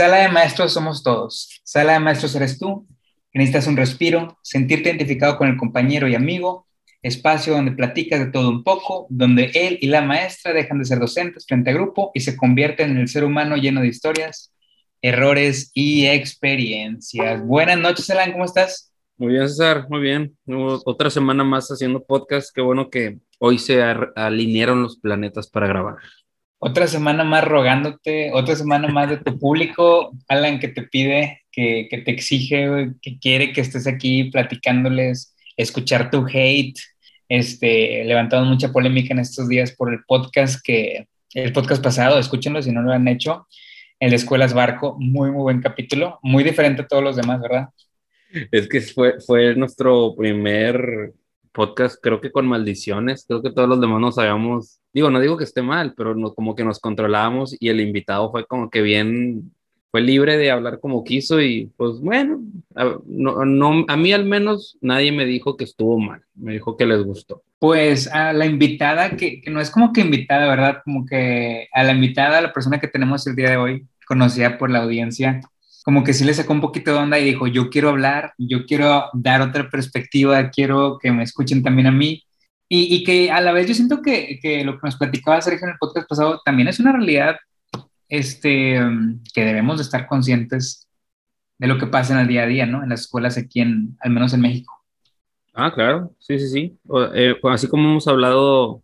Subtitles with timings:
[0.00, 1.60] Sala de maestros somos todos.
[1.62, 2.88] Sala de maestros eres tú,
[3.34, 6.66] necesitas un respiro, sentirte identificado con el compañero y amigo,
[7.02, 11.00] espacio donde platicas de todo un poco, donde él y la maestra dejan de ser
[11.00, 14.54] docentes frente a grupo y se convierten en el ser humano lleno de historias,
[15.02, 17.44] errores y experiencias.
[17.44, 18.94] Buenas noches, Alan, ¿cómo estás?
[19.18, 20.34] Muy bien, César, muy bien.
[20.86, 22.54] Otra semana más haciendo podcast.
[22.54, 25.96] Qué bueno que hoy se alinearon los planetas para grabar.
[26.62, 31.88] Otra semana más rogándote, otra semana más de tu público, Alan, que te pide, que,
[31.90, 36.78] que te exige, que quiere que estés aquí platicándoles, escuchar tu hate.
[37.30, 42.60] Este, levantado mucha polémica en estos días por el podcast que, el podcast pasado, escúchenlo
[42.60, 43.46] si no lo han hecho,
[44.00, 47.68] el de Escuelas Barco, muy, muy buen capítulo, muy diferente a todos los demás, ¿verdad?
[48.50, 51.12] Es que fue, fue nuestro primer
[51.52, 55.36] podcast, creo que con maldiciones, creo que todos los demás nos habíamos, digo, no digo
[55.36, 58.82] que esté mal, pero no, como que nos controlábamos y el invitado fue como que
[58.82, 59.52] bien,
[59.90, 62.40] fue libre de hablar como quiso y pues bueno,
[62.74, 66.76] a, no, no, a mí al menos nadie me dijo que estuvo mal, me dijo
[66.76, 67.42] que les gustó.
[67.58, 70.78] Pues a la invitada, que, que no es como que invitada, ¿verdad?
[70.84, 74.56] Como que a la invitada, a la persona que tenemos el día de hoy, conocida
[74.58, 75.40] por la audiencia,
[75.84, 78.66] como que sí le sacó un poquito de onda y dijo, yo quiero hablar, yo
[78.66, 82.24] quiero dar otra perspectiva, quiero que me escuchen también a mí.
[82.68, 85.66] Y, y que a la vez yo siento que, que, lo que nos platicaba Sergio
[85.66, 87.36] en el podcast pasado también es una realidad
[88.08, 88.78] este,
[89.34, 90.86] que debemos de estar conscientes
[91.58, 92.82] de lo que pasa en el día a día, ¿no?
[92.82, 94.74] En las escuelas aquí, en, al menos en México.
[95.52, 96.78] Ah, claro, sí, sí, sí.
[97.14, 98.82] Eh, así como hemos hablado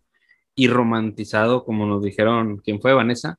[0.55, 3.37] y romantizado, como nos dijeron, ¿quién fue Vanessa?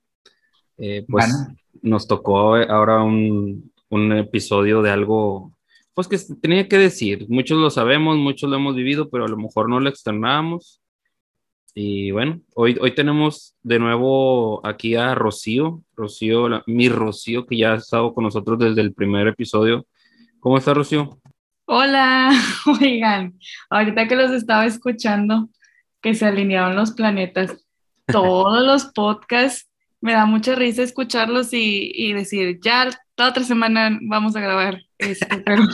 [0.79, 5.53] Eh, pues Van nos tocó ahora un, un, episodio de algo,
[5.95, 7.27] pues que tenía que decir.
[7.29, 10.81] Muchos lo sabemos, muchos lo hemos vivido, pero a lo mejor no lo externábamos.
[11.75, 17.75] Y bueno, hoy, hoy tenemos de nuevo aquí a Rocío, Rocío, mi Rocío, que ya
[17.75, 19.87] ha estado con nosotros desde el primer episodio.
[20.41, 21.21] ¿Cómo está Rocío?
[21.67, 22.33] Hola,
[22.81, 25.51] oigan, ahorita que los estaba escuchando,
[26.01, 27.65] que se alinearon los planetas,
[28.07, 29.68] todos los podcasts
[30.01, 34.83] me da mucha risa escucharlos y, y, decir, ya la otra semana vamos a grabar
[34.99, 35.65] este, pero,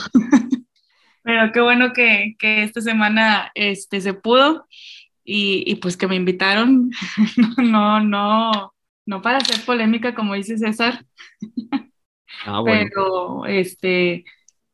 [1.23, 4.67] pero qué bueno que, que, esta semana este, se pudo
[5.23, 6.91] y, y, pues que me invitaron,
[7.57, 8.73] no, no,
[9.05, 11.05] no para hacer polémica como dice César,
[12.45, 12.89] ah, bueno.
[12.89, 14.25] pero este,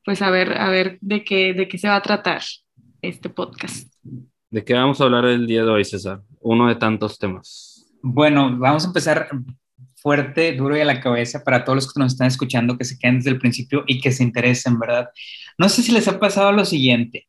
[0.03, 2.41] pues a ver, a ver de qué, de qué se va a tratar
[3.01, 3.93] este podcast.
[4.49, 6.21] ¿De qué vamos a hablar el día de hoy, César?
[6.41, 7.70] Uno de tantos temas.
[8.01, 9.29] Bueno, vamos a empezar
[9.95, 12.97] fuerte, duro y a la cabeza para todos los que nos están escuchando, que se
[12.97, 15.09] queden desde el principio y que se interesen, ¿verdad?
[15.57, 17.27] No sé si les ha pasado lo siguiente.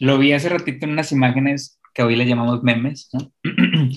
[0.00, 3.32] Lo vi hace ratito en unas imágenes que hoy le llamamos memes, ¿no?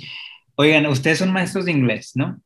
[0.55, 2.41] Oigan, ustedes son maestros de inglés, ¿no?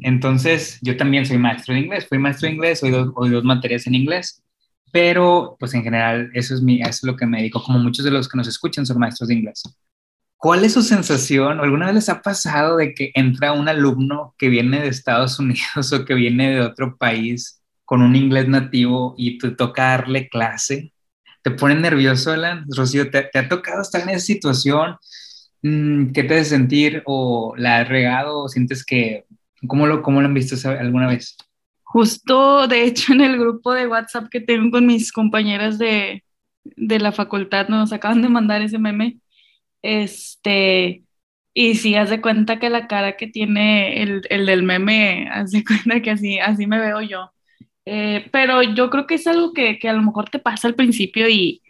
[0.00, 3.86] Entonces, yo también soy maestro de inglés, fui maestro de inglés, hoy dos, hoy materias
[3.86, 4.42] en inglés,
[4.90, 8.04] pero pues en general eso es, mi, eso es lo que me dedico, como muchos
[8.04, 9.62] de los que nos escuchan son maestros de inglés.
[10.42, 11.60] ¿Cuál es su sensación?
[11.60, 15.92] ¿Alguna vez les ha pasado de que entra un alumno que viene de Estados Unidos
[15.92, 20.92] o que viene de otro país con un inglés nativo y te toca darle clase?
[21.42, 22.64] ¿Te pone nervioso, Alan?
[22.76, 24.96] Rocío, ¿te, ¿te, ha tocado estar en esa situación?
[25.62, 27.04] Mm, ¿Qué te hace sentir?
[27.06, 28.40] ¿O la has regado?
[28.40, 29.24] ¿O sientes que...
[29.68, 31.36] ¿Cómo lo, cómo lo han visto alguna vez?
[31.84, 36.24] Justo, de hecho, en el grupo de WhatsApp que tengo con mis compañeras de,
[36.64, 39.20] de la facultad, nos acaban de mandar ese meme
[39.82, 41.04] este,
[41.54, 45.50] y si haz de cuenta que la cara que tiene el, el del meme, haz
[45.52, 47.32] de cuenta que así, así me veo yo.
[47.84, 50.76] Eh, pero yo creo que es algo que, que, a lo mejor te pasa al
[50.76, 51.62] principio y,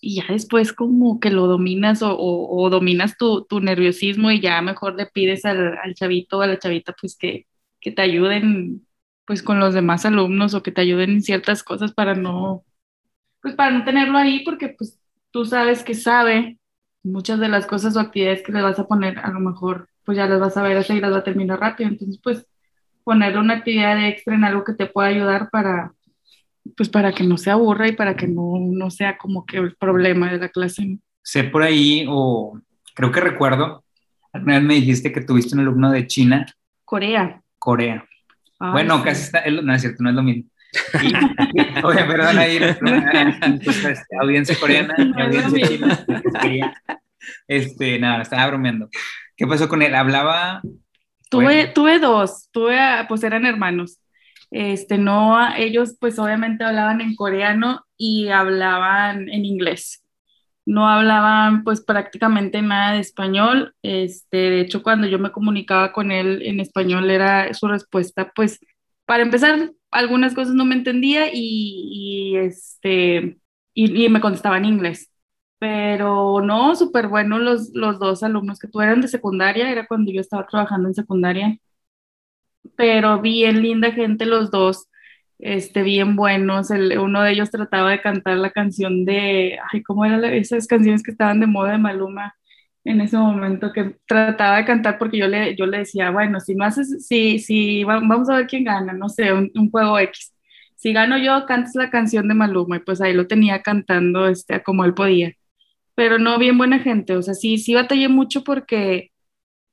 [0.00, 4.40] y ya después como que lo dominas o, o, o dominas tu, tu, nerviosismo y
[4.40, 7.46] ya mejor le pides al, al chavito o a la chavita pues que,
[7.80, 8.86] que, te ayuden
[9.26, 12.64] pues con los demás alumnos o que te ayuden en ciertas cosas para no,
[13.40, 15.00] pues para no tenerlo ahí porque pues
[15.30, 16.58] tú sabes que sabe
[17.04, 20.18] muchas de las cosas o actividades que le vas a poner, a lo mejor pues
[20.18, 21.88] ya las vas a ver hacer y las va a terminar rápido.
[21.88, 22.46] Entonces, pues
[23.04, 25.92] ponerle una actividad extra en algo que te pueda ayudar para,
[26.76, 29.76] pues para que no se aburra y para que no, no sea como que el
[29.76, 30.98] problema de la clase.
[31.22, 32.60] Sé por ahí, o
[32.94, 33.84] creo que recuerdo,
[34.32, 36.46] alguna vez me dijiste que tuviste un alumno de China.
[36.84, 37.40] Corea.
[37.58, 38.04] Corea.
[38.58, 39.04] Ay, bueno, sí.
[39.04, 40.50] casi está, no es cierto, no es lo mismo.
[41.02, 41.12] Y,
[41.84, 42.58] oye, perdón, ahí,
[43.64, 46.04] pues, audiencia coreana, audiencia china,
[47.48, 48.88] este, nada, estaba bromeando.
[49.36, 49.94] ¿Qué pasó con él?
[49.94, 50.62] ¿Hablaba?
[51.30, 51.72] Tuve, bueno.
[51.74, 52.78] tuve dos, tuve,
[53.08, 53.98] pues eran hermanos.
[54.50, 60.04] Este, no, ellos pues obviamente hablaban en coreano y hablaban en inglés.
[60.66, 63.74] No hablaban pues prácticamente nada de español.
[63.82, 68.60] Este, de hecho, cuando yo me comunicaba con él en español era su respuesta pues,
[69.06, 73.38] para empezar, algunas cosas no me entendía y, este,
[73.74, 75.10] y, me contestaba en inglés.
[75.58, 80.20] Pero no, súper bueno los, los dos alumnos que tuvieron de secundaria, era cuando yo
[80.20, 81.58] estaba trabajando en secundaria.
[82.76, 84.88] Pero bien linda gente los dos,
[85.38, 86.70] este, bien buenos.
[86.70, 91.02] El, uno de ellos trataba de cantar la canción de, ay, ¿cómo eran esas canciones
[91.02, 92.34] que estaban de moda de Maluma?
[92.84, 96.54] En ese momento que trataba de cantar porque yo le, yo le decía, bueno, si
[96.54, 100.34] no haces, si, si vamos a ver quién gana, no sé, un, juego X.
[100.76, 104.62] Si gano yo, cantas la canción de Maluma y pues ahí lo tenía cantando este,
[104.62, 105.32] como él podía.
[105.94, 109.12] Pero no, bien buena gente, o sea, sí, sí batallé mucho porque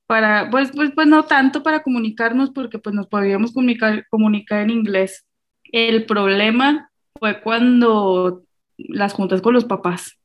[0.08, 4.70] para, pues, pues, pues no tanto para comunicarnos porque pues nos podíamos comunicar, comunicar en
[4.72, 5.26] inglés.
[5.72, 8.44] El problema fue cuando
[8.78, 10.21] las juntas con los papás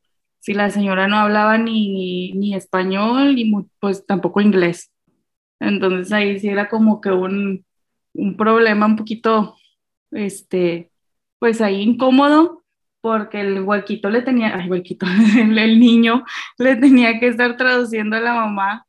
[0.47, 4.93] si la señora no hablaba ni, ni español y pues tampoco inglés.
[5.59, 7.67] Entonces ahí sí era como que un,
[8.15, 9.57] un problema un poquito,
[10.13, 10.93] este,
[11.41, 12.63] pues ahí incómodo,
[13.01, 15.05] porque el huequito le tenía, ay, huequito,
[15.37, 16.25] el, el, niño
[16.59, 18.87] le tenía que estar traduciendo a la mamá.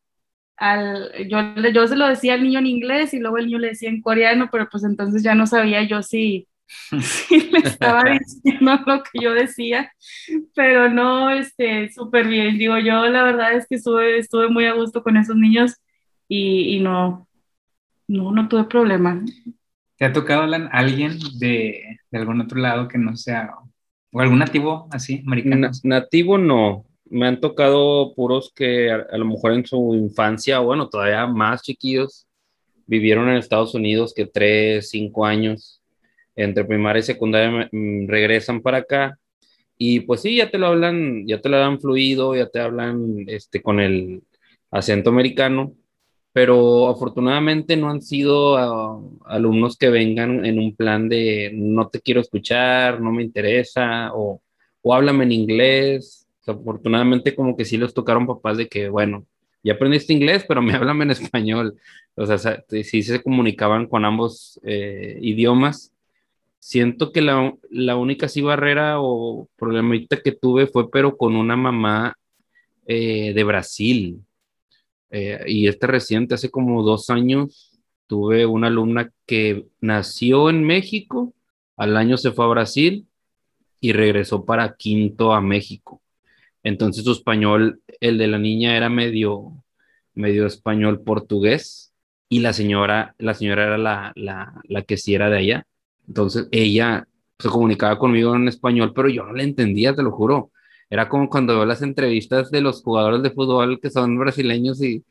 [0.57, 1.39] Al, yo,
[1.73, 4.01] yo se lo decía al niño en inglés y luego el niño le decía en
[4.03, 6.47] coreano, pero pues entonces ya no sabía yo si,
[7.01, 9.91] sí le estaba diciendo lo que yo decía,
[10.55, 12.57] pero no, este, súper bien.
[12.57, 15.75] Digo, yo la verdad es que estuve, estuve muy a gusto con esos niños
[16.27, 17.27] y, y no,
[18.07, 19.23] no, no tuve problema.
[19.97, 23.51] ¿Te ha tocado alguien de, de, algún otro lado que no sea,
[24.11, 25.71] o algún nativo así, americano?
[25.83, 30.87] nativo no, me han tocado puros que a, a, lo mejor en su infancia, bueno,
[30.87, 32.27] todavía más chiquillos,
[32.85, 35.76] vivieron en Estados Unidos que tres, cinco años
[36.37, 39.19] entre primaria y secundaria mm, regresan para acá
[39.77, 43.25] y pues sí, ya te lo hablan, ya te lo hablan fluido, ya te hablan
[43.27, 44.23] este, con el
[44.71, 45.75] acento americano,
[46.33, 52.01] pero afortunadamente no han sido ah, alumnos que vengan en un plan de no te
[52.01, 54.41] quiero escuchar, no me interesa o,
[54.81, 56.27] o háblame en inglés.
[56.47, 59.25] afortunadamente como que sí les tocaron papás de que, bueno,
[59.63, 61.77] ya aprendiste inglés, pero me hablan en español.
[62.15, 65.93] O sea, sí se comunicaban con ambos eh, idiomas
[66.67, 71.55] siento que la, la única sí barrera o problemita que tuve fue pero con una
[71.55, 72.17] mamá
[72.85, 74.21] eh, de Brasil.
[75.09, 77.71] Eh, y este reciente, hace como dos años,
[78.05, 81.33] tuve una alumna que nació en México,
[81.77, 83.07] al año se fue a Brasil
[83.79, 86.01] y regresó para quinto a México.
[86.63, 89.63] Entonces su español, el de la niña era medio,
[90.13, 91.93] medio español portugués
[92.27, 95.67] y la señora, la señora era la, la, la que sí era de allá.
[96.07, 97.07] Entonces ella
[97.39, 100.51] se comunicaba conmigo en español, pero yo no le entendía, te lo juro.
[100.89, 105.03] Era como cuando veo las entrevistas de los jugadores de fútbol que son brasileños y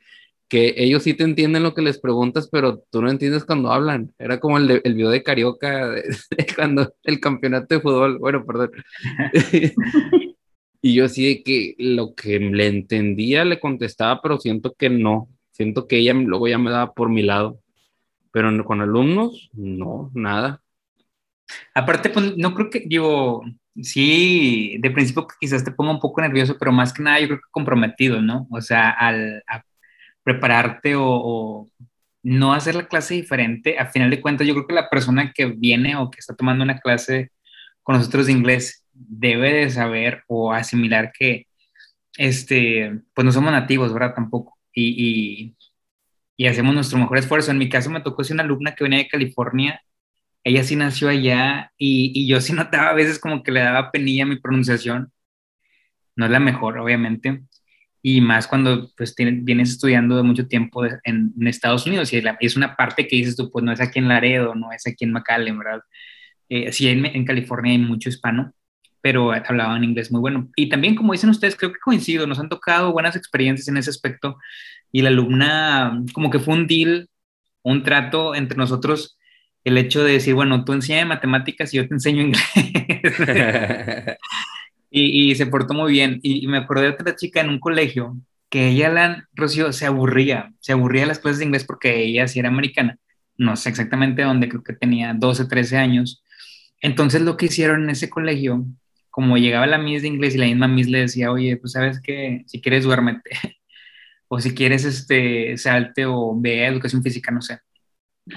[0.48, 4.12] que ellos sí te entienden lo que les preguntas, pero tú no entiendes cuando hablan.
[4.18, 5.94] Era como el, el video de Carioca,
[6.56, 8.70] cuando el campeonato de fútbol, bueno, perdón.
[10.82, 15.28] y yo sí de que lo que le entendía le contestaba, pero siento que no.
[15.50, 17.60] Siento que ella luego ya me daba por mi lado.
[18.32, 20.62] Pero con alumnos, no, nada.
[21.74, 23.44] Aparte, pues no creo que, digo,
[23.82, 27.38] sí, de principio quizás te ponga un poco nervioso, pero más que nada yo creo
[27.38, 28.46] que comprometido, ¿no?
[28.50, 29.42] O sea, al
[30.22, 31.68] prepararte o,
[32.22, 35.46] no hacer la clase diferente, a final de cuentas yo creo que la persona que
[35.46, 37.30] viene o que está tomando una clase
[37.84, 41.46] con nosotros de inglés debe de saber o asimilar que,
[42.18, 44.14] este, pues no somos nativos, ¿verdad?
[44.14, 44.58] Tampoco.
[44.72, 45.56] Y, y,
[46.36, 47.50] y hacemos nuestro mejor esfuerzo.
[47.52, 49.80] En mi caso me tocó ser una alumna que venía de California
[50.46, 53.90] ella sí nació allá y, y, yo sí notaba a veces como que le daba
[53.90, 55.12] penilla mi pronunciación.
[56.14, 57.42] No es la mejor, obviamente.
[58.00, 62.56] Y más cuando pues vienes estudiando de mucho tiempo en, en, Estados Unidos y es
[62.56, 65.12] una parte que dices tú, pues no es aquí en Laredo, no es aquí en
[65.12, 65.80] McAllen, ¿verdad?
[66.48, 68.52] Eh, sí, en, en, California hay mucho hispano,
[69.00, 70.48] pero hablaban inglés muy bueno.
[70.54, 73.90] Y también, como dicen ustedes, creo que coincido, nos han tocado buenas experiencias en ese
[73.90, 74.38] aspecto
[74.92, 77.08] y la alumna como que fue un deal,
[77.62, 79.15] un trato entre nosotros
[79.66, 82.44] el hecho de decir, bueno, tú enseñas matemáticas y yo te enseño inglés.
[84.92, 86.20] y, y, se portó muy bien.
[86.22, 88.16] Y, me acordé de otra chica en un colegio
[88.48, 92.28] que ella, la, Rocío, se aburría, se aburría de las clases de inglés porque ella
[92.28, 92.98] sí era americana.
[93.38, 96.22] No sé exactamente dónde, creo que tenía 12, 13 años.
[96.80, 98.64] Entonces lo que hicieron en ese colegio,
[99.10, 102.00] como llegaba la Miss de inglés y la misma Miss le decía, oye, pues sabes
[102.00, 103.30] que si quieres duérmete,
[104.28, 107.58] o si quieres este, salte o ve educación física, no sé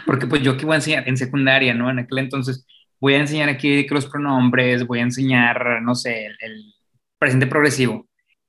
[0.05, 1.89] porque pues yo que voy a enseñar en secundaria, ¿no?
[1.89, 2.65] En aquel entonces
[2.99, 6.73] voy a enseñar aquí los pronombres, voy a enseñar, no sé, el,
[7.17, 8.07] presente progresivo.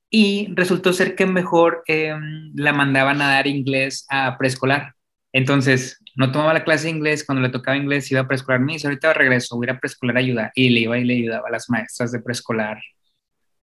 [0.09, 4.93] Y resultó ser que mejor em, la mandaban a dar inglés a preescolar.
[5.33, 8.83] Entonces, no tomaba la clase de inglés, cuando le tocaba inglés iba a preescolar, mis,
[8.85, 11.47] ahorita regreso, voy a ir a preescolar a ayudar, y le iba y le ayudaba
[11.47, 12.81] a las maestras de preescolar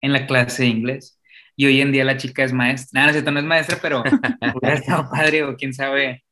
[0.02, 1.20] en la clase de inglés.
[1.56, 4.04] Y hoy en día la chica es maestra, nada, no, no es maestra, pero
[4.56, 6.25] hubiera estado padre o quién sabe.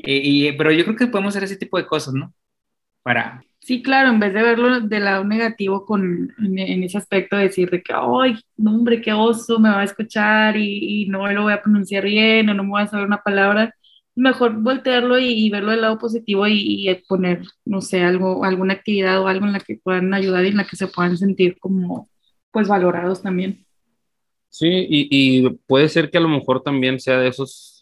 [0.00, 2.32] Y, pero yo creo que podemos hacer ese tipo de cosas, ¿no?
[3.02, 3.42] Para...
[3.60, 7.82] Sí, claro, en vez de verlo del lado negativo con, en, ese aspecto, decir de
[7.82, 11.52] que, ay, no, hombre, qué oso, me va a escuchar y, y no lo voy
[11.52, 13.74] a pronunciar bien o no me voy a saber una palabra
[14.18, 19.28] mejor voltearlo y, verlo del lado positivo y, poner, no sé, algo, alguna actividad o
[19.28, 22.10] algo en la que puedan ayudar y en la que se puedan sentir como,
[22.50, 23.64] pues, valorados también.
[24.48, 27.77] Sí, y, puede ser que a lo mejor también sea de esos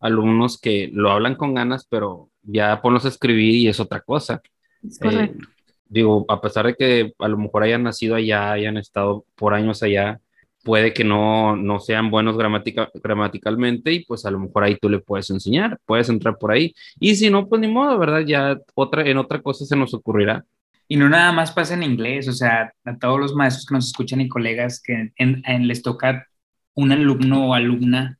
[0.00, 4.42] alumnos que lo hablan con ganas, pero ya ponlos a escribir y es otra cosa.
[4.82, 5.44] Es correcto.
[5.44, 5.48] Eh,
[5.88, 9.82] digo, a pesar de que a lo mejor hayan nacido allá, hayan estado por años
[9.82, 10.20] allá,
[10.62, 15.00] puede que no, no sean buenos gramaticalmente y pues a lo mejor ahí tú le
[15.00, 16.74] puedes enseñar, puedes entrar por ahí.
[16.98, 18.20] Y si no, pues ni modo, ¿verdad?
[18.20, 20.44] Ya otra, en otra cosa se nos ocurrirá.
[20.88, 23.86] Y no nada más pasa en inglés, o sea, a todos los maestros que nos
[23.86, 26.26] escuchan y colegas que en, les toca
[26.74, 28.18] un alumno o alumna,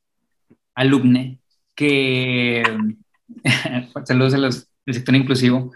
[0.74, 1.39] alumne,
[1.88, 2.62] que,
[4.04, 5.72] saludos a los del sector inclusivo,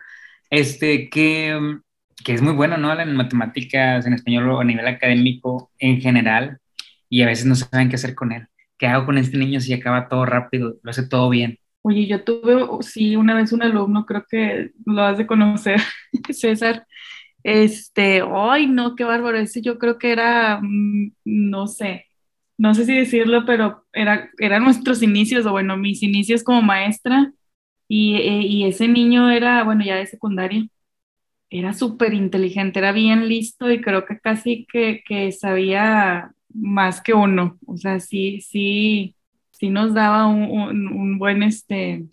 [0.50, 1.80] este, que
[2.22, 2.98] que es muy bueno, ¿no?
[2.98, 6.58] En matemáticas, en español o a nivel académico en general,
[7.08, 8.46] y a veces no saben qué hacer con él.
[8.78, 11.58] ¿Qué hago con este niño si acaba todo rápido, lo hace todo bien?
[11.82, 15.80] Oye, yo tuve, sí, una vez un alumno, creo que lo has de conocer,
[16.30, 16.86] César.
[17.42, 19.36] Este, ay, no, qué bárbaro.
[19.36, 22.06] Ese yo creo que era, mm, no sé,
[22.58, 27.32] no sé si decirlo, pero era, eran nuestros inicios, o bueno, mis inicios como maestra.
[27.88, 30.66] Y, eh, y ese niño era, bueno, ya de secundaria
[31.58, 37.14] era súper inteligente, era bien listo y creo que casi que, que, sabía más que
[37.14, 37.58] uno.
[37.66, 39.14] O sea, sí, sí,
[39.52, 42.04] sí nos daba un, un, buen este.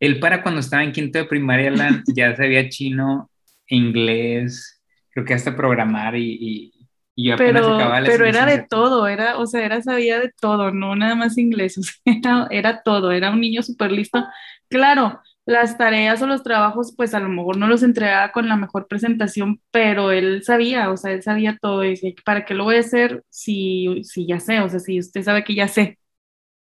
[0.00, 1.72] Él para cuando estaba en quinto de primaria
[2.14, 3.30] ya sabía chino,
[3.68, 6.79] inglés, creo que hasta programar y, y,
[7.22, 10.70] y apenas pero, acababa Pero era de todo, era, o sea, era sabía de todo,
[10.70, 14.24] no nada más inglés, o sea, era, era todo, era un niño súper listo.
[14.68, 18.56] Claro, las tareas o los trabajos, pues a lo mejor no los entregaba con la
[18.56, 22.64] mejor presentación, pero él sabía, o sea, él sabía todo y decía, ¿para qué lo
[22.64, 24.60] voy a hacer si, si ya sé?
[24.60, 25.98] O sea, si usted sabe que ya sé.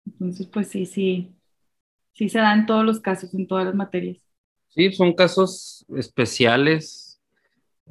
[0.06, 1.32] Entonces, pues sí, sí,
[2.14, 4.18] sí se da en todos los casos, en todas las materias.
[4.70, 7.11] Sí, son casos especiales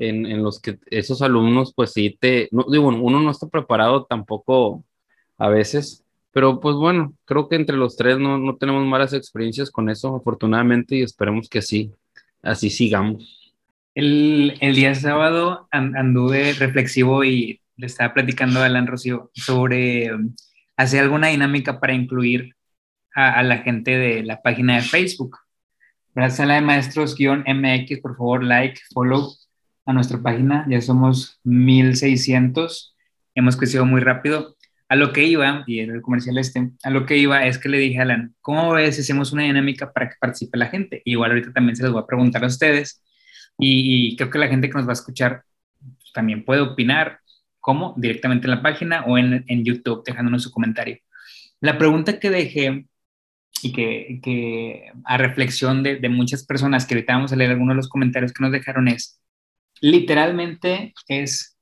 [0.09, 4.05] en, en los que esos alumnos, pues sí, te, no, digo, uno no está preparado
[4.05, 4.83] tampoco
[5.37, 9.69] a veces pero pues bueno, creo que entre los tres no, no tenemos malas experiencias
[9.69, 11.91] con eso, afortunadamente, y esperemos que así,
[12.41, 13.53] así sigamos.
[13.93, 20.33] El, el día sábado anduve reflexivo y le estaba platicando a Alan Rocío sobre um,
[20.77, 22.55] hacer alguna dinámica para incluir
[23.13, 25.37] a, a, la gente de la página de Facebook.
[26.15, 29.33] La sala de maestros-mx, por favor, like, follow
[29.85, 30.65] a nuestra página.
[30.69, 32.95] Ya somos 1600.
[33.35, 34.55] Hemos crecido muy rápido
[34.91, 37.69] a lo que iba, y era el comercial este, a lo que iba es que
[37.69, 41.01] le dije a Alan, ¿cómo ves si hacemos una dinámica para que participe la gente?
[41.05, 43.01] igual ahorita también se los voy a preguntar a ustedes,
[43.57, 45.43] y, creo que la gente que nos va a escuchar
[46.13, 47.19] también puede opinar,
[47.61, 47.93] ¿cómo?
[47.97, 50.97] Directamente en la página o en, en YouTube, dejándonos su comentario.
[51.61, 52.87] La pregunta que dejé
[53.63, 57.75] y que, que a reflexión de, de, muchas personas que ahorita vamos a leer algunos
[57.75, 59.20] de los comentarios que nos dejaron es,
[59.81, 61.57] literalmente es,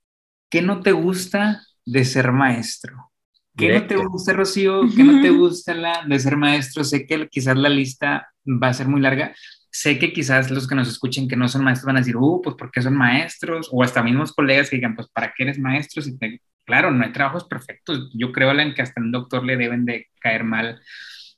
[0.50, 3.12] ¿qué no te gusta de ser maestro?
[3.58, 4.84] ¿Qué no te gusta, Rocío?
[4.96, 6.84] ¿Qué no te gusta la de ser maestro?
[6.84, 9.34] Sé que quizás la lista va a ser muy larga.
[9.72, 12.42] Sé que quizás los que nos escuchen que no son maestros van a decir, uh,
[12.42, 13.70] pues ¿por qué son maestros?
[13.72, 16.02] O hasta mismos colegas que digan, pues ¿para qué eres maestro?
[16.02, 16.18] Si
[16.66, 18.12] Claro, no hay trabajos perfectos.
[18.14, 20.80] Yo creo, Alan, que hasta un doctor le deben de caer mal,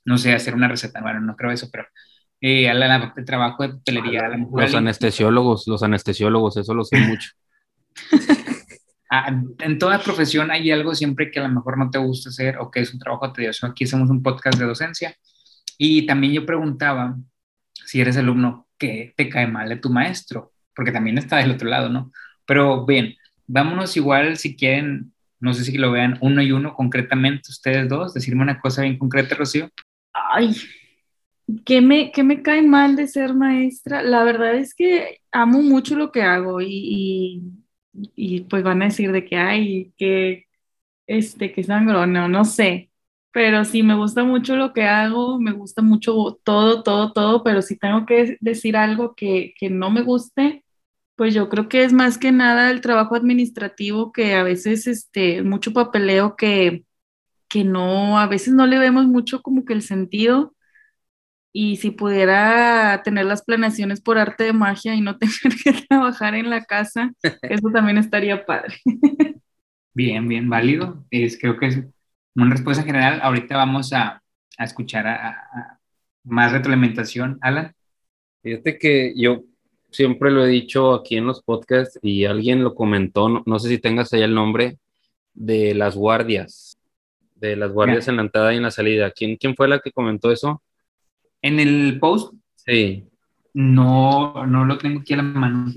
[0.05, 1.01] no sé, hacer una receta.
[1.01, 1.85] Bueno, no creo eso, pero
[2.41, 4.23] eh, el trabajo de tutelería.
[4.51, 7.29] Los anestesiólogos, los anestesiólogos, eso lo sé mucho.
[9.59, 12.71] en toda profesión hay algo siempre que a lo mejor no te gusta hacer o
[12.71, 13.67] que es un trabajo tedioso.
[13.67, 15.15] Aquí hacemos un podcast de docencia
[15.77, 17.15] y también yo preguntaba
[17.73, 20.53] si eres alumno, ¿qué te cae mal de tu maestro?
[20.75, 22.11] Porque también está del otro lado, ¿no?
[22.45, 23.15] Pero bien,
[23.47, 28.13] vámonos igual si quieren, no sé si lo vean uno y uno concretamente, ustedes dos,
[28.13, 29.69] decirme una cosa bien concreta, Rocío.
[30.13, 30.55] Ay,
[31.65, 34.03] ¿qué me, qué me cae mal de ser maestra?
[34.03, 37.43] La verdad es que amo mucho lo que hago y
[38.15, 40.45] y pues van a decir de que hay, que
[41.07, 42.91] este, que sangrón, no sé.
[43.31, 47.61] Pero sí, me gusta mucho lo que hago, me gusta mucho todo, todo, todo, pero
[47.61, 50.65] si tengo que decir algo que, que no me guste,
[51.15, 55.43] pues yo creo que es más que nada el trabajo administrativo, que a veces, este,
[55.43, 56.85] mucho papeleo que,
[57.49, 60.55] que no, a veces no le vemos mucho como que el sentido
[61.53, 66.35] y si pudiera tener las planeaciones por arte de magia y no tener que trabajar
[66.35, 68.75] en la casa, eso también estaría padre.
[69.93, 71.05] Bien, bien, válido.
[71.11, 71.83] Es, creo que es
[72.33, 73.19] una respuesta general.
[73.21, 74.23] Ahorita vamos a,
[74.57, 75.79] a escuchar a,
[76.23, 77.37] más retroalimentación.
[77.41, 77.75] Alan.
[78.41, 79.43] Fíjate que yo
[79.91, 83.79] siempre lo he dicho aquí en los podcasts y alguien lo comentó, no, sé si
[83.79, 84.77] tengas ahí el nombre,
[85.33, 86.77] de las guardias,
[87.35, 89.11] de las guardias en la entrada y en la salida.
[89.11, 90.61] ¿Quién, ¿Quién fue la que comentó eso?
[91.41, 92.33] En el post.
[92.55, 93.07] Sí.
[93.53, 95.71] No, no lo tengo aquí a la mano.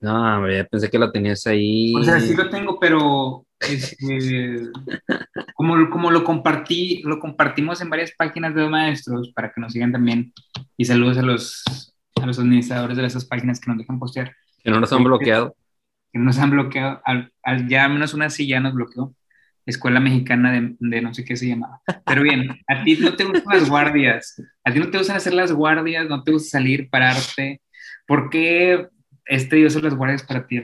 [0.00, 1.94] No, ya pensé que lo tenías ahí.
[1.94, 4.68] O sea, sí lo tengo, pero este,
[5.54, 9.72] como, como lo compartí, lo compartimos en varias páginas de los maestros para que nos
[9.72, 10.32] sigan también.
[10.76, 11.64] Y saludos a los,
[12.20, 14.34] a los administradores de esas páginas que nos dejan postear.
[14.62, 15.56] Que no nos han bloqueado.
[16.12, 17.00] Que no nos han bloqueado.
[17.04, 19.14] Al, ya menos una sí ya nos bloqueó.
[19.66, 21.80] Escuela Mexicana de, no sé qué se llamaba.
[22.04, 25.34] Pero bien, a ti no te gustan las guardias, a ti no te gustan hacer
[25.34, 27.60] las guardias, no te gusta salir, pararte.
[28.06, 28.88] ¿Por qué
[29.24, 30.62] este Dios las guardias para ti?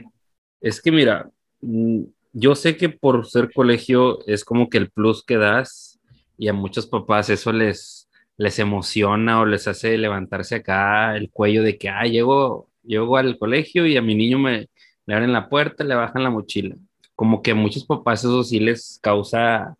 [0.59, 1.29] Es que mira,
[1.61, 2.03] mm,
[2.33, 5.99] yo sé que por ser colegio es como que el plus que das
[6.37, 11.63] y a muchos papás eso les, les emociona o les hace levantarse acá el cuello
[11.63, 14.69] de que, ah, llego, llego al colegio y a mi niño me
[15.07, 16.75] le abren la puerta, le bajan la mochila
[17.15, 19.75] como que a muchos papás eso sí les causa,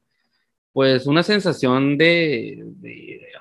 [0.73, 2.63] pues, una sensación de,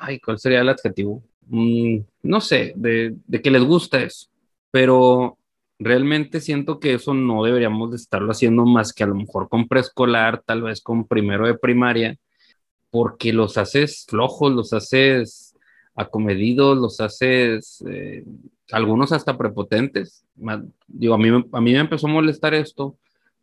[0.00, 1.23] ay, ¿cuál sería el adjetivo?
[1.47, 4.28] Mm, no sé, de, de, que les gusta eso,
[4.70, 5.38] pero
[5.78, 9.68] realmente siento que eso no deberíamos de estarlo haciendo más que a lo mejor con
[9.68, 12.16] preescolar, tal vez con primero de primaria,
[12.90, 15.56] porque los haces flojos, los haces
[15.94, 18.25] acomedidos, los haces, eh,
[18.73, 20.25] algunos hasta prepotentes.
[20.87, 22.97] Digo, a mí, a mí me empezó a molestar esto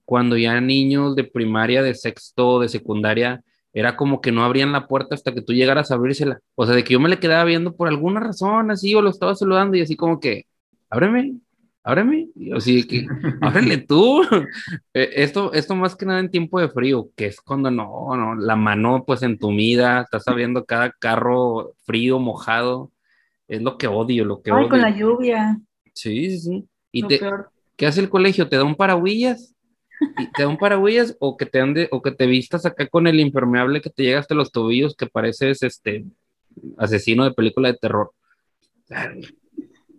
[0.07, 4.87] cuando ya niños de primaria, de sexto, de secundaria, era como que no abrían la
[4.87, 6.39] puerta hasta que tú llegaras a abrírsela.
[6.55, 9.09] O sea, de que yo me le quedaba viendo por alguna razón así, o lo
[9.09, 10.45] estaba saludando y así como que,
[10.89, 11.35] ábreme,
[11.83, 12.29] ábreme.
[12.35, 13.05] Y así que,
[13.41, 14.21] ábrele tú.
[14.93, 18.33] Eh, esto, esto más que nada en tiempo de frío, que es cuando no, no,
[18.33, 22.93] la mano pues entumida, estás abriendo cada carro frío, mojado.
[23.49, 25.59] Es lo que odio, lo que Ay, con la lluvia.
[25.93, 26.69] Sí, sí, sí.
[26.93, 27.19] Y te,
[27.75, 28.47] ¿qué hace el colegio?
[28.47, 29.53] ¿Te da un paraguillas?
[30.17, 33.07] Y te da un paraguas o que te ande, o que te vistas acá con
[33.07, 36.05] el impermeable que te llega hasta los tobillos que pareces este
[36.77, 38.11] asesino de película de terror.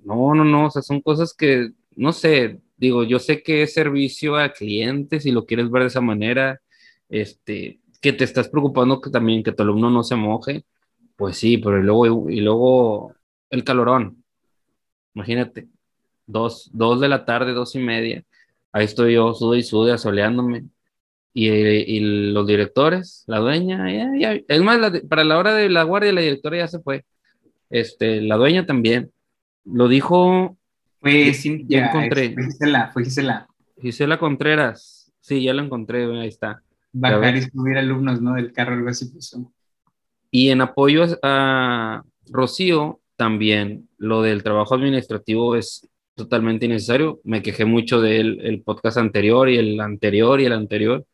[0.04, 3.74] No, no, no, o sea, son cosas que, no sé, digo, yo sé que es
[3.74, 6.60] servicio a clientes y lo quieres ver de esa manera,
[7.08, 10.64] este, que te estás preocupando que también que tu alumno no se moje,
[11.16, 13.14] pues sí, pero y luego, y luego
[13.50, 14.24] el calorón,
[15.14, 15.68] imagínate,
[16.26, 18.24] dos, dos de la tarde, dos y media,
[18.72, 20.64] Ahí estoy yo, sudo y sude, asoleándome.
[21.34, 22.00] Y, y,
[22.32, 23.86] los directores, la dueña,
[24.18, 24.78] ya, es más,
[25.08, 27.04] para la hora de la guardia, la directora ya se fue.
[27.70, 29.12] Este, la dueña también.
[29.64, 30.56] Lo dijo.
[31.00, 31.32] Fue
[31.68, 32.32] ya encontré.
[32.34, 33.46] Fue Gisela, fue Gisela.
[33.80, 35.12] Gisela Contreras.
[35.20, 36.62] Sí, ya lo encontré, ahí está.
[36.92, 38.34] Bajar y subir alumnos, ¿no?
[38.34, 39.12] Del carro, algo así
[40.30, 45.86] Y en apoyo a Rocío, también lo del trabajo administrativo es
[46.18, 47.20] totalmente innecesario.
[47.24, 51.06] Me quejé mucho del el podcast anterior y el anterior y el anterior.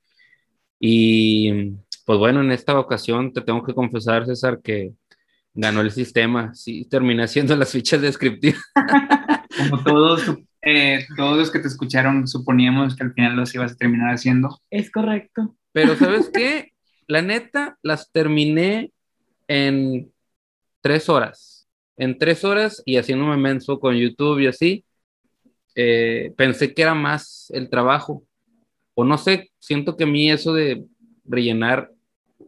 [0.80, 4.94] Y pues bueno, en esta ocasión te tengo que confesar, César, que
[5.54, 6.52] ganó el sistema.
[6.54, 8.60] Sí, terminé haciendo las fichas descriptivas.
[9.70, 10.22] Como todos,
[10.62, 14.60] eh, todos los que te escucharon, suponíamos que al final los ibas a terminar haciendo.
[14.70, 15.56] Es correcto.
[15.72, 16.72] Pero ¿sabes qué?
[17.06, 18.90] La neta, las terminé
[19.46, 20.10] en
[20.80, 21.68] tres horas.
[21.96, 24.83] En tres horas y haciéndome menso con YouTube y así.
[25.74, 28.24] Eh, pensé que era más el trabajo.
[28.94, 30.84] O no sé, siento que a mí eso de
[31.24, 31.90] rellenar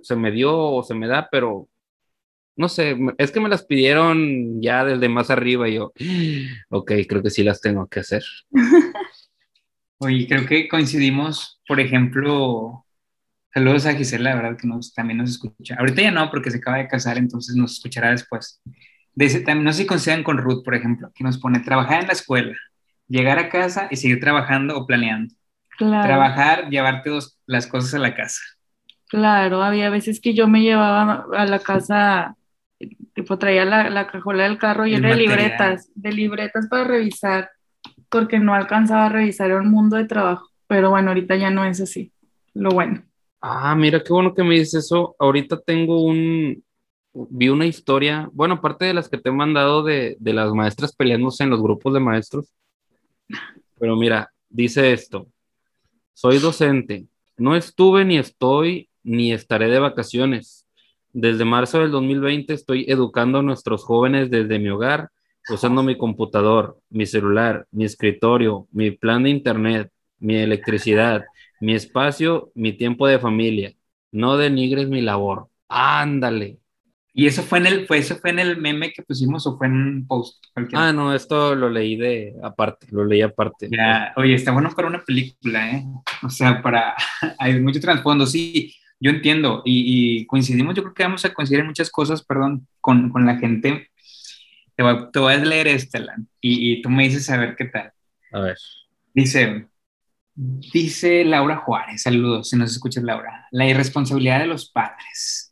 [0.03, 1.69] se me dio o se me da, pero
[2.57, 5.93] no sé, es que me las pidieron ya desde más arriba y yo,
[6.71, 8.23] ok, creo que sí las tengo que hacer.
[9.99, 12.85] Oye, creo que coincidimos, por ejemplo,
[13.53, 15.77] saludos a Gisela, la verdad que nos, también nos escucha.
[15.79, 18.61] Ahorita ya no, porque se acaba de casar, entonces nos escuchará después.
[19.15, 22.57] no sé si coincidan con Ruth, por ejemplo, que nos pone trabajar en la escuela,
[23.09, 25.35] llegar a casa y seguir trabajando o planeando.
[25.79, 27.11] Trabajar, llevarte
[27.47, 28.41] las cosas a la casa.
[29.09, 32.37] Claro, había veces que yo me llevaba a la casa,
[33.15, 37.51] tipo traía la, la cajuela del carro llena de libretas, de libretas para revisar,
[38.11, 40.49] porque no alcanzaba a revisar un mundo de trabajo.
[40.67, 42.13] Pero bueno, ahorita ya no es así.
[42.55, 43.03] Lo bueno.
[43.41, 45.15] Ah, mira, qué bueno que me dices eso.
[45.19, 46.65] Ahorita tengo un,
[47.13, 50.95] vi una historia, bueno, aparte de las que te he mandado de, de las maestras
[50.95, 52.53] peleándose en los grupos de maestros,
[53.79, 55.29] pero mira, dice esto,
[56.13, 60.67] soy docente, no estuve ni estoy ni estaré de vacaciones.
[61.13, 65.11] Desde marzo del 2020 estoy educando a nuestros jóvenes desde mi hogar,
[65.49, 71.25] usando mi computador, mi celular, mi escritorio, mi plan de internet, mi electricidad,
[71.61, 73.75] mi espacio, mi tiempo de familia.
[74.11, 75.49] No denigres mi labor.
[75.69, 76.59] Ándale.
[77.19, 79.69] ¿Y eso fue en el, fue, eso fue en el meme que pusimos o fue
[79.69, 80.45] en un post?
[80.75, 83.71] Ah, no, esto lo leí de aparte, lo leí aparte.
[83.73, 85.85] Ya, oye, está bueno para una película, ¿eh?
[86.23, 86.95] O sea, para,
[87.39, 91.69] hay mucho trasfondo, sí, yo entiendo y, coincidimos, yo creo que vamos a coincidir en
[91.69, 93.89] muchas cosas, perdón, con, con la gente.
[94.75, 95.99] Te voy, te voy, a leer este,
[96.43, 97.93] y, y tú me dices a ver qué tal.
[98.31, 98.59] A ver.
[99.15, 99.69] Dice,
[100.35, 105.46] dice Laura Juárez, saludos, si nos escuchas Laura, la irresponsabilidad de los padres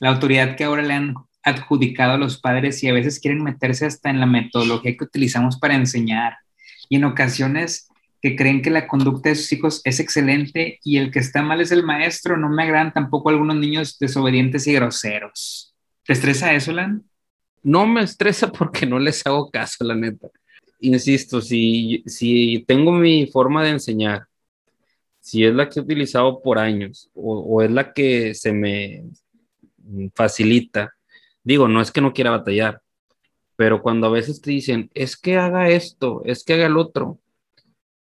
[0.00, 3.86] la autoridad que ahora le han adjudicado a los padres y a veces quieren meterse
[3.86, 6.36] hasta en la metodología que utilizamos para enseñar
[6.88, 7.88] y en ocasiones
[8.20, 11.60] que creen que la conducta de sus hijos es excelente y el que está mal
[11.60, 12.36] es el maestro.
[12.36, 15.74] No me agradan tampoco algunos niños desobedientes y groseros.
[16.04, 17.04] ¿Te estresa eso, Lan?
[17.62, 20.28] No me estresa porque no les hago caso, la neta.
[20.80, 24.26] Insisto, si, si tengo mi forma de enseñar,
[25.20, 29.04] si es la que he utilizado por años o es la que se me
[30.14, 30.94] facilita.
[31.42, 32.82] Digo, no es que no quiera batallar,
[33.56, 37.18] pero cuando a veces te dicen, es que haga esto, es que haga el otro,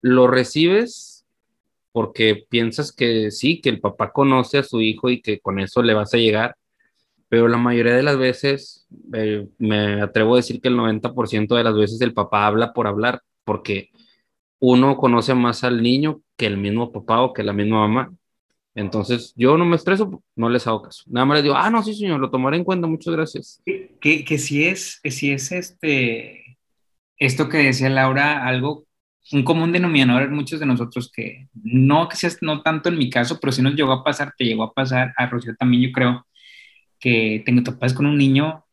[0.02, 1.26] lo recibes
[1.92, 5.82] porque piensas que sí, que el papá conoce a su hijo y que con eso
[5.82, 6.56] le vas a llegar,
[7.28, 11.64] pero la mayoría de las veces, eh, me atrevo a decir que el 90% de
[11.64, 13.90] las veces el papá habla por hablar, porque
[14.60, 18.14] uno conoce más al niño que el mismo papá o que la misma mamá.
[18.74, 21.02] Entonces, yo no me estreso, no les hago caso.
[21.08, 23.62] Nada más les digo, ah, no, sí, señor, lo tomaré en cuenta, muchas gracias.
[23.64, 26.58] Que, que, si es, que si es este,
[27.18, 28.86] esto que decía Laura, algo,
[29.32, 33.10] un común denominador en muchos de nosotros que no que seas, no tanto en mi
[33.10, 35.92] caso, pero si nos llegó a pasar, te llegó a pasar, a Rocío también yo
[35.92, 36.26] creo,
[36.98, 38.64] que te topas con un niño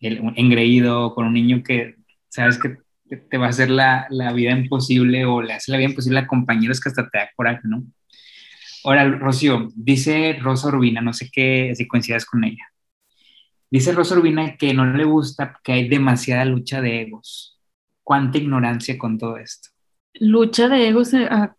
[0.00, 1.96] engreído, con un niño que
[2.28, 2.76] sabes que
[3.16, 6.26] te va a hacer la, la vida imposible o le hace la vida imposible a
[6.26, 7.84] compañeros que hasta te da coraje, ¿no?
[8.84, 12.66] Ahora, Rocío, dice Rosa Urbina, no sé qué, si coincidas con ella.
[13.70, 17.58] Dice Rosa Urbina que no le gusta que hay demasiada lucha de egos.
[18.02, 19.70] ¿Cuánta ignorancia con todo esto?
[20.14, 21.12] ¿Lucha de egos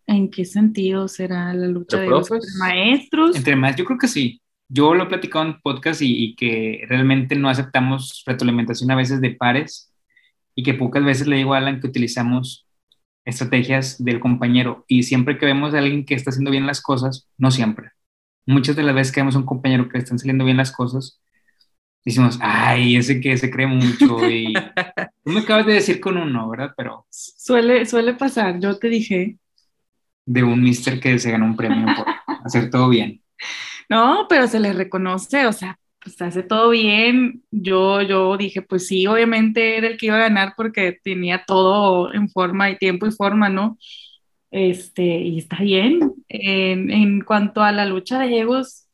[0.06, 2.30] en qué sentido será la lucha de egos?
[2.30, 3.36] ¿Entre maestros?
[3.36, 4.40] Entre maestros, yo creo que sí.
[4.68, 9.20] Yo lo he platicado en podcast y, y, que realmente no aceptamos retroalimentación a veces
[9.20, 9.92] de pares
[10.54, 12.66] y que pocas veces le digo a Alan que utilizamos
[13.24, 14.84] estrategias del compañero.
[14.88, 17.90] Y siempre que vemos a alguien que está haciendo bien las cosas, no siempre,
[18.46, 21.20] muchas de las veces que vemos a un compañero que están saliendo bien las cosas,
[22.04, 24.28] decimos, ay, ese que se cree mucho.
[24.28, 24.52] Y
[25.24, 26.72] tú me acabas de decir con uno, ¿verdad?
[26.76, 27.06] Pero.
[27.10, 29.38] Suele, suele pasar, yo te dije.
[30.26, 32.06] De un mister que se ganó un premio por
[32.44, 33.22] hacer todo bien.
[33.90, 37.42] No, pero se le reconoce, o sea, pues hace todo bien.
[37.50, 42.12] Yo, yo dije, pues sí, obviamente era el que iba a ganar porque tenía todo
[42.14, 43.78] en forma y tiempo y forma, ¿no?
[44.50, 46.00] Este, y está bien.
[46.28, 48.88] En, en cuanto a la lucha de egos,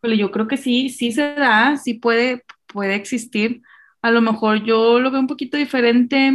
[0.00, 3.62] pues yo creo que sí, sí se da, sí puede, puede existir.
[4.02, 6.32] A lo mejor yo lo veo un poquito diferente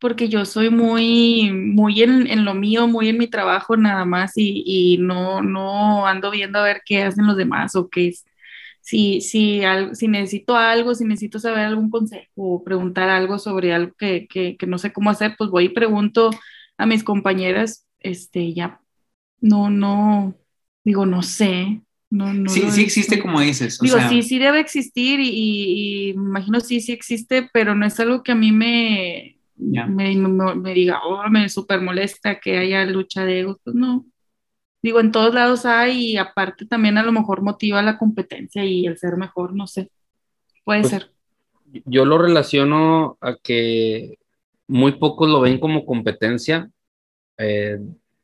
[0.00, 4.32] porque yo soy muy, muy en, en lo mío, muy en mi trabajo nada más
[4.36, 8.12] y, y no, no ando viendo a ver qué hacen los demás o qué
[8.88, 9.60] si, si,
[9.92, 14.56] si necesito algo, si necesito saber algún consejo o preguntar algo sobre algo que, que,
[14.56, 16.30] que, no sé cómo hacer, pues voy y pregunto
[16.78, 18.80] a mis compañeras, este, ya,
[19.42, 20.34] no, no,
[20.84, 21.82] digo, no sé.
[22.08, 23.78] No, no sí, sí existe como dices.
[23.78, 28.22] digo, sí, sí debe existir y, y, imagino sí, sí existe, pero no es algo
[28.22, 33.40] que a mí me, me, me, diga, oh, me súper molesta que haya lucha de
[33.40, 34.06] egos, pues no
[34.88, 38.86] digo, en todos lados hay y aparte también a lo mejor motiva la competencia y
[38.86, 39.90] el ser mejor, no sé,
[40.64, 41.10] puede pues, ser.
[41.84, 44.18] Yo lo relaciono a que
[44.66, 46.70] muy pocos lo ven como competencia.
[47.36, 47.78] Eh,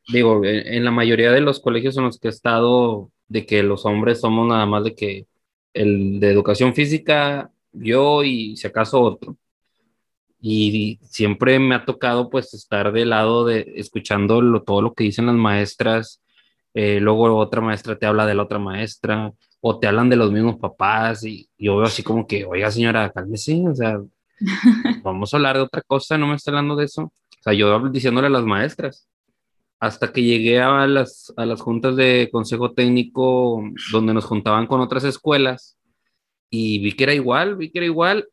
[0.07, 3.85] digo, en, la mayoría de los colegios en los que he estado, de que los
[3.85, 5.27] hombres somos nada más de que
[5.73, 9.37] el de educación física, yo y si acaso otro.
[10.41, 15.27] Y siempre me ha tocado pues estar del lado de escuchando todo lo que dicen
[15.27, 16.21] las maestras,
[16.75, 20.29] eh, luego otra maestra te habla de la otra maestra, o te hablan de los
[20.31, 23.97] mismos papás, y yo veo así como que, oiga señora, cálmese, o sea,
[25.01, 27.03] vamos a hablar de otra cosa, no me está hablando de eso.
[27.03, 29.07] O sea, yo diciéndole a las maestras,
[29.79, 34.81] hasta que llegué a las, a las juntas de consejo técnico donde nos juntaban con
[34.81, 35.77] otras escuelas,
[36.49, 38.27] y vi que era igual, vi que era igual,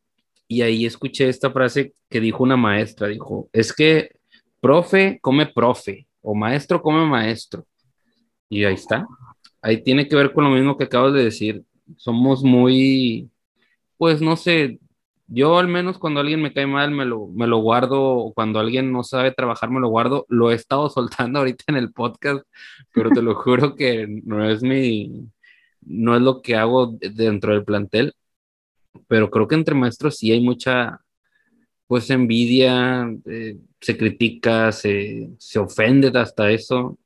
[0.49, 4.11] y ahí escuché esta frase que dijo una maestra, dijo, es que
[4.59, 7.65] profe come profe, o maestro come maestro.
[8.53, 9.07] Y ahí está.
[9.61, 11.63] Ahí tiene que ver con lo mismo que acabas de decir.
[11.97, 13.29] somos muy,
[13.97, 14.79] pues no sé,
[15.27, 18.91] yo al menos cuando alguien me cae mal me lo, me lo guardo, cuando alguien
[18.91, 22.45] no sabe trabajar me lo guardo, lo he estado soltando ahorita en el podcast,
[22.93, 25.27] pero te lo juro que no es mi,
[25.81, 28.13] no es lo que hago dentro del plantel,
[29.07, 31.01] pero creo que entre maestros sí hay mucha,
[31.87, 36.97] pues envidia, eh, se critica, se, se ofende hasta eso.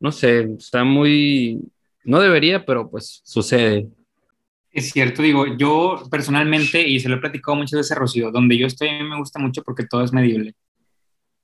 [0.00, 1.60] No sé, está muy,
[2.04, 3.88] no debería, pero pues sucede.
[4.72, 8.56] Es cierto, digo, yo personalmente, y se lo he platicado muchas veces a Rocío, donde
[8.56, 10.54] yo estoy me gusta mucho porque todo es medible.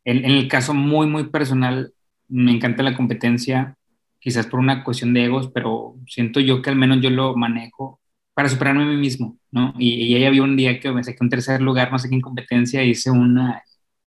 [0.04, 1.92] En, el caso muy, muy personal,
[2.28, 3.76] me encanta la competencia,
[4.20, 8.00] quizás por una cuestión de egos, pero siento yo que al menos yo lo manejo
[8.32, 9.74] para superarme a mí mismo, ¿no?
[9.78, 12.14] Y, y ahí había un día que me saqué un tercer lugar, no sé qué
[12.14, 13.62] en competencia, hice una,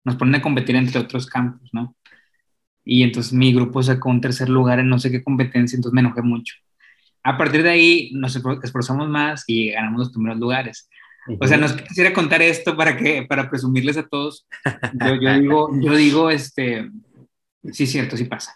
[0.03, 1.95] nos ponen a competir entre otros campos, ¿no?
[2.85, 6.01] Y entonces mi grupo sacó un tercer lugar en no sé qué competencia, entonces me
[6.01, 6.55] enojé mucho
[7.25, 10.87] a partir de ahí nos esforzamos más y ganamos los primeros lugares.
[11.39, 14.45] O sea, nos quisiera contar esto para que, para presumirles a todos.
[14.93, 16.87] Yo, yo digo, yo digo, este,
[17.71, 18.55] sí, cierto, sí pasa.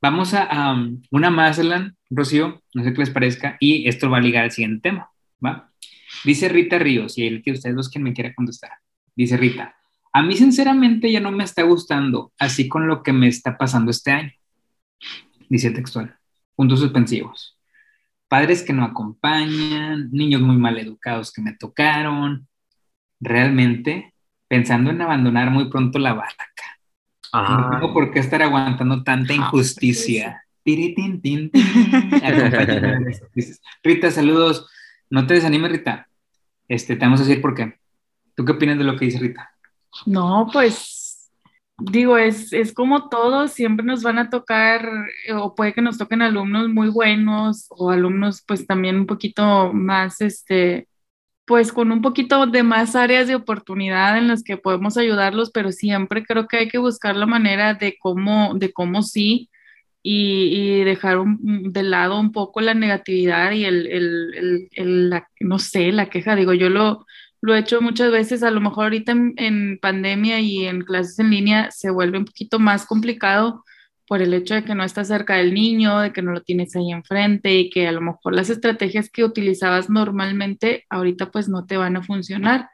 [0.00, 0.76] Vamos a
[1.10, 4.52] una más, Elan, Rocío, no sé qué les parezca, y esto va a ligar al
[4.52, 5.10] siguiente tema,
[5.44, 5.72] ¿va?
[6.24, 8.70] Dice Rita Ríos, y el que ustedes dos quien me quiera contestar.
[9.16, 9.74] Dice Rita,
[10.14, 13.90] a mí sinceramente ya no me está gustando, así con lo que me está pasando
[13.90, 14.32] este año.
[15.50, 16.16] Dice textual,
[16.56, 17.54] puntos suspensivos
[18.34, 22.48] padres que no acompañan, niños muy mal educados que me tocaron,
[23.20, 24.12] realmente
[24.48, 26.44] pensando en abandonar muy pronto la barca.
[27.32, 30.44] No tengo por qué estar aguantando tanta ah, injusticia.
[33.84, 34.68] Rita, saludos.
[35.10, 36.08] No te desanimes, Rita.
[36.66, 37.78] Este, te vamos a decir por qué.
[38.34, 39.53] ¿Tú qué opinas de lo que dice Rita?
[40.06, 41.30] No, pues
[41.78, 44.86] digo, es, es como todo, siempre nos van a tocar,
[45.26, 49.72] eh, o puede que nos toquen alumnos muy buenos o alumnos pues también un poquito
[49.72, 50.88] más, este,
[51.46, 55.72] pues con un poquito de más áreas de oportunidad en las que podemos ayudarlos, pero
[55.72, 59.50] siempre creo que hay que buscar la manera de cómo, de cómo sí.
[60.06, 65.28] Y, y dejar de lado un poco la negatividad y el, el, el, el la,
[65.40, 66.36] no sé, la queja.
[66.36, 67.06] Digo, yo lo,
[67.44, 71.28] lo he hecho muchas veces, a lo mejor ahorita en, pandemia y en clases en
[71.28, 73.62] línea se vuelve un poquito más complicado
[74.06, 76.74] por el hecho de que no estás cerca del niño, de que no lo tienes
[76.74, 81.66] ahí enfrente y que a lo mejor las estrategias que utilizabas normalmente ahorita pues no
[81.66, 82.70] te van a funcionar.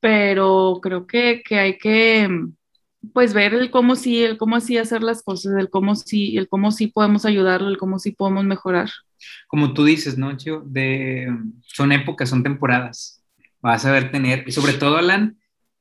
[0.00, 2.30] Pero creo que, hay que
[3.12, 6.48] pues ver el cómo sí, el cómo sí hacer las cosas, el cómo sí, el
[6.48, 8.88] cómo sí podemos ayudarlo, el cómo sí podemos mejorar.
[9.48, 10.62] Como tú dices, ¿no, Chio?
[10.64, 11.28] De,
[11.66, 13.17] son épocas, son temporadas
[13.60, 15.38] vas a ver tener, y sobre todo, Alan,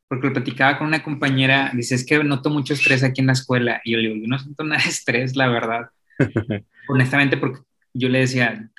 [0.08, 3.34] porque lo platicaba con una compañera, dice, es que noto mucho estrés aquí en la
[3.34, 5.90] escuela, y yo le digo, yo no siento nada de estrés, la verdad,
[6.88, 7.62] honestamente, porque
[7.94, 8.70] yo le decía,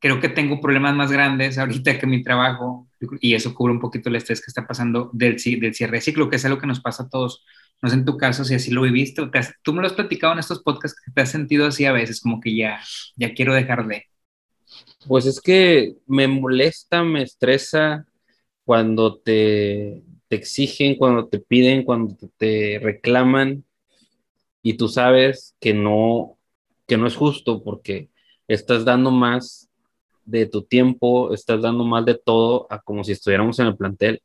[0.00, 2.88] creo que tengo problemas más grandes ahorita que mi trabajo,
[3.20, 6.28] y eso cubre un poquito el estrés que está pasando del, del cierre de ciclo,
[6.28, 7.44] que es algo que nos pasa a todos.
[7.80, 9.30] No sé en tu caso si así lo viviste, o
[9.62, 12.20] tú me lo has platicado en estos podcasts, que te has sentido así a veces,
[12.20, 12.80] como que ya,
[13.16, 14.04] ya quiero dejar de.
[15.06, 18.04] Pues es que me molesta, me estresa,
[18.68, 23.64] cuando te, exigen, cuando te piden, cuando te reclaman
[24.62, 26.36] y tú sabes que no,
[26.86, 28.10] que no es justo porque
[28.46, 29.70] estás dando más
[30.26, 34.20] de tu tiempo, estás dando más de todo a como si estuviéramos en el plantel.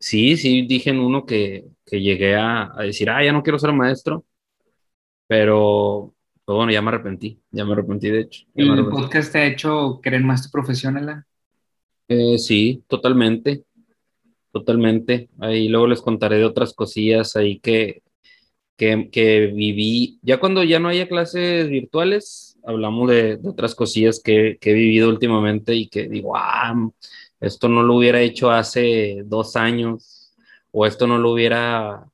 [0.00, 4.24] Sí, sí, dije en uno que, llegué a, decir, ah, ya no quiero ser maestro,
[5.28, 6.12] pero
[6.44, 8.46] pues bueno, ya me arrepentí, ya me arrepentí de hecho.
[8.52, 11.27] ¿Y el podcast te ha hecho querer más tu profesión, Alan?
[12.08, 13.64] Eh, sí, totalmente,
[14.52, 15.28] totalmente.
[15.40, 18.02] Ahí luego les contaré de otras cosillas ahí que,
[18.76, 20.18] que, viví.
[20.22, 25.74] Ya cuando ya no haya clases virtuales, hablamos de, otras cosillas que, he vivido últimamente
[25.74, 26.74] y que digo, ah,
[27.40, 30.34] esto no lo hubiera hecho hace dos años
[30.72, 32.06] o esto no lo hubiera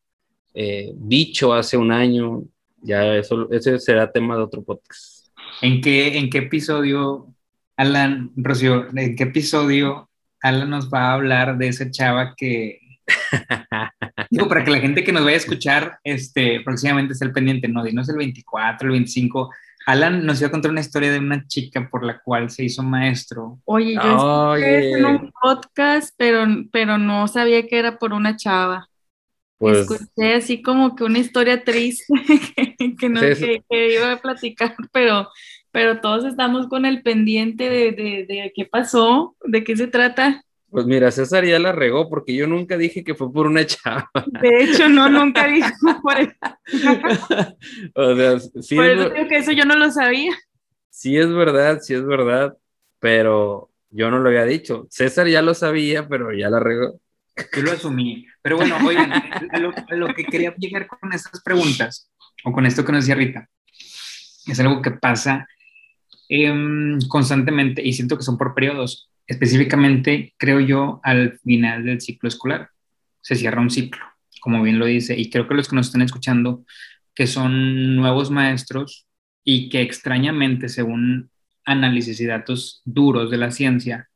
[0.55, 2.45] eh, dicho hace un año.
[2.83, 5.29] Ya eso, ese será tema de otro podcast.
[5.63, 7.35] ¿En qué, en qué episodio
[7.77, 10.09] Alan, Rocío, ¿en qué episodio
[10.41, 12.81] Alan nos va a hablar de esa chava que...
[14.31, 17.69] Digo, para que la gente que nos vaya a escuchar, este, próximamente esté el pendiente,
[17.69, 19.51] no, no es el 24, el 25.
[19.87, 22.83] Alan nos iba a contar una historia de una chica por la cual se hizo
[22.83, 23.59] maestro.
[23.65, 28.89] Oye, yo escuché en un podcast, pero, pero no sabía que era por una chava.
[29.59, 32.07] Pues, Escuché así como que una historia triste
[32.99, 35.29] que, no, que, que, iba a platicar, pero
[35.75, 37.91] pero todos estamos con el pendiente de,
[38.29, 40.45] de, qué pasó, de qué se trata.
[40.71, 44.09] Pues mira, César ya la regó porque yo nunca dije que fue por una chava.
[44.41, 46.37] De hecho, no, nunca dije por eso.
[47.97, 50.31] o sea, sí por eso digo que eso yo no lo sabía.
[50.91, 52.57] Sí es verdad, sí es verdad,
[53.01, 54.87] pero yo no lo había dicho.
[54.91, 57.01] César ya lo sabía, pero ya la regó.
[57.53, 58.29] Yo lo asumí.
[58.43, 59.11] Pero bueno, oigan,
[59.61, 62.13] lo, lo, que quería llegar con estas preguntas,
[62.45, 63.49] o con esto que nos decía Rita,
[64.47, 65.49] es algo que pasa
[66.29, 69.11] em, constantemente y siento que son por periodos.
[69.27, 72.71] Específicamente, creo yo, al final del ciclo escolar.
[73.21, 74.05] Se cierra un ciclo,
[74.41, 76.65] como bien lo dice, y creo que los que nos están escuchando,
[77.15, 79.07] que son nuevos maestros
[79.45, 81.31] y que extrañamente, según
[81.65, 84.09] análisis y datos duros de la ciencia,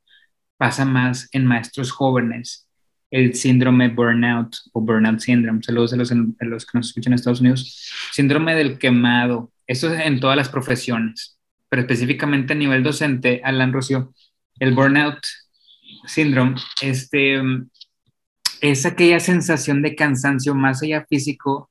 [0.59, 2.69] pasa más en maestros jóvenes
[3.11, 5.63] el síndrome burnout o burnout syndrome.
[5.63, 7.91] Saludos a los, a los que nos escuchan en Estados Unidos.
[8.13, 9.51] Síndrome del quemado.
[9.67, 11.38] Esto es en todas las profesiones,
[11.69, 14.15] pero específicamente a nivel docente, Alan Rocio,
[14.59, 15.19] el burnout
[16.07, 17.41] syndrome este,
[18.61, 21.71] es aquella sensación de cansancio más allá físico,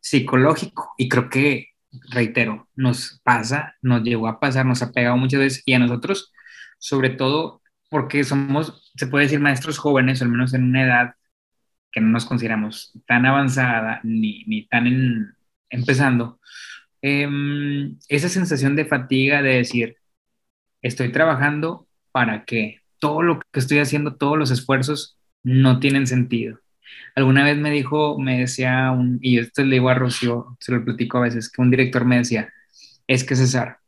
[0.00, 0.92] psicológico.
[0.98, 1.68] Y creo que,
[2.10, 6.32] reitero, nos pasa, nos llegó a pasar, nos ha pegado muchas veces y a nosotros,
[6.78, 11.14] sobre todo porque somos, se puede decir, maestros jóvenes, al menos en una edad
[11.92, 15.36] que no nos consideramos tan avanzada ni, ni tan
[15.70, 16.40] empezando,
[17.06, 19.96] em, esa sensación de fatiga de decir,
[20.82, 26.60] estoy trabajando para que todo lo que estoy haciendo, todos los esfuerzos no tienen sentido.
[27.14, 31.18] Alguna vez me dijo, me decía, y esto le digo a Rocío, se lo platico
[31.18, 32.52] a veces, que un director me decía,
[33.06, 33.78] es que César,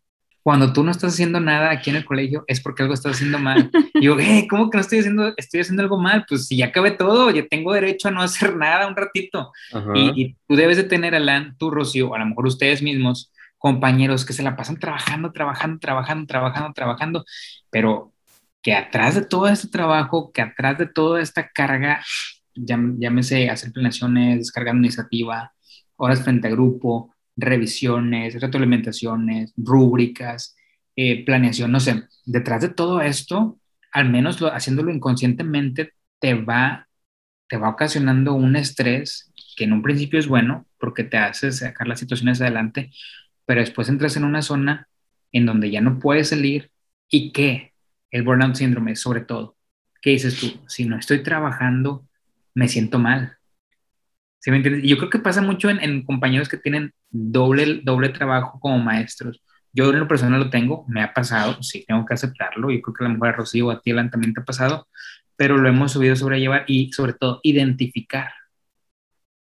[0.42, 3.38] cuando tú no estás haciendo nada aquí en el colegio es porque algo estás haciendo
[3.38, 3.70] mal.
[3.94, 6.24] Y yo, eh, ¿cómo que no estoy haciendo, estoy haciendo algo mal?
[6.28, 9.52] Pues si ya acabé todo, yo tengo derecho a no hacer nada un ratito.
[9.94, 14.32] Y, tú debes de tener, Alan, tú, Rocío, a lo mejor ustedes mismos, compañeros que
[14.32, 17.24] se la pasan trabajando, trabajando, trabajando, trabajando, trabajando,
[17.70, 18.12] pero
[18.62, 22.02] que atrás de todo este trabajo, que atrás de toda esta carga,
[22.54, 25.52] llámese hacer planeaciones, descargar iniciativa,
[25.96, 30.56] horas frente a grupo, revisiones, retroalimentaciones, rúbricas,
[30.96, 33.58] eh, planeación, no sé, detrás de todo esto,
[33.92, 36.88] al menos haciéndolo inconscientemente, te va,
[37.48, 41.86] te va ocasionando un estrés que en un principio es bueno porque te hace sacar
[41.86, 42.90] las situaciones adelante,
[43.46, 44.88] pero después entras en una zona
[45.32, 46.70] en donde ya no puedes salir
[47.08, 47.72] y que
[48.10, 49.56] el burnout síndrome sobre todo,
[50.02, 50.60] ¿qué dices tú?
[50.66, 52.06] Si no estoy trabajando,
[52.54, 53.37] me siento mal,
[54.40, 54.84] ¿Sí me entiendes?
[54.84, 59.42] Y yo creo que pasa mucho en, compañeros que tienen doble, doble trabajo como maestros.
[59.72, 62.70] Yo en lo personal lo tengo, me ha pasado, sí, tengo que aceptarlo.
[62.70, 64.88] y creo que a la mujer Rocío a ti, también te ha pasado,
[65.36, 68.30] pero lo hemos subido sobrellevar y sobre todo identificar.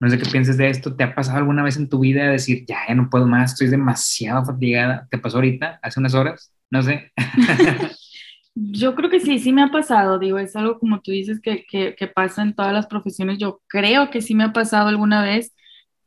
[0.00, 0.94] No sé qué pienses de esto.
[0.94, 3.68] ¿Te ha pasado alguna vez en tu vida decir, ya, ya no puedo más, estoy
[3.68, 5.08] demasiado fatigada?
[5.10, 6.52] ¿Te pasó ahorita, hace unas horas?
[6.70, 7.12] No sé.
[8.60, 11.64] Yo creo que sí, sí me ha pasado, digo, es algo como tú dices que,
[11.64, 13.38] que, pasa en todas las profesiones.
[13.38, 15.54] Yo creo que sí me ha pasado alguna vez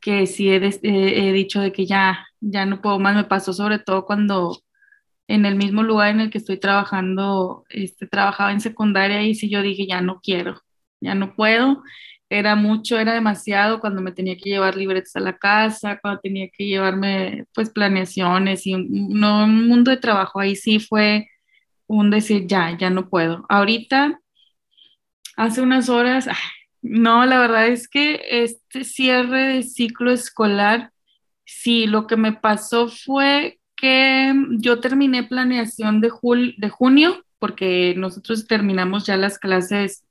[0.00, 3.16] que sí he, he, dicho de que ya, ya no puedo más.
[3.16, 4.58] Me pasó sobre todo cuando
[5.28, 9.48] en el mismo lugar en el que estoy trabajando, este, trabajaba en secundaria y sí
[9.50, 10.60] yo dije, ya no quiero,
[11.00, 11.82] ya no puedo.
[12.28, 16.48] Era mucho, era demasiado cuando me tenía que llevar libretos a la casa, cuando tenía
[16.50, 20.40] que llevarme pues planeaciones y no, un mundo de trabajo.
[20.40, 21.28] Ahí sí fue
[21.86, 23.44] un decir, ya, ya no puedo.
[23.48, 24.20] Ahorita,
[25.36, 26.28] hace unas horas,
[26.82, 30.92] no, la verdad es que este cierre de ciclo escolar,
[31.44, 36.10] sí, lo que me pasó fue que yo terminé planeación de,
[36.58, 40.04] de junio, porque nosotros terminamos ya las clases,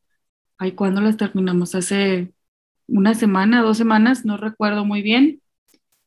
[0.57, 1.75] ay, ¿cuándo las terminamos?
[1.75, 2.33] Hace
[2.87, 5.41] una semana, dos semanas, no recuerdo muy bien,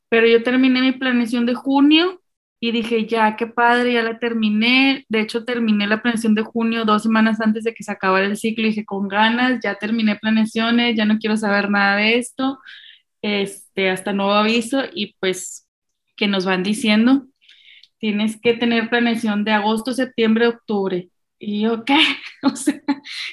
[0.09, 2.21] pero yo terminé mi planeación de junio
[2.67, 5.05] y dije, ya, qué padre, ya la terminé.
[5.11, 8.39] De hecho, terminé la planeación de junio dos semanas antes de que se acabara el
[8.39, 8.65] ciclo.
[8.65, 12.59] Y dije, con ganas, ya terminé planeaciones, ya no quiero saber nada de esto.
[13.21, 15.69] Este, hasta nuevo aviso y pues
[16.17, 17.27] que nos van diciendo,
[17.99, 21.11] tienes que tener planeación de agosto, septiembre, octubre.
[21.39, 21.99] Y yo, ¿qué?
[22.45, 22.81] O sea,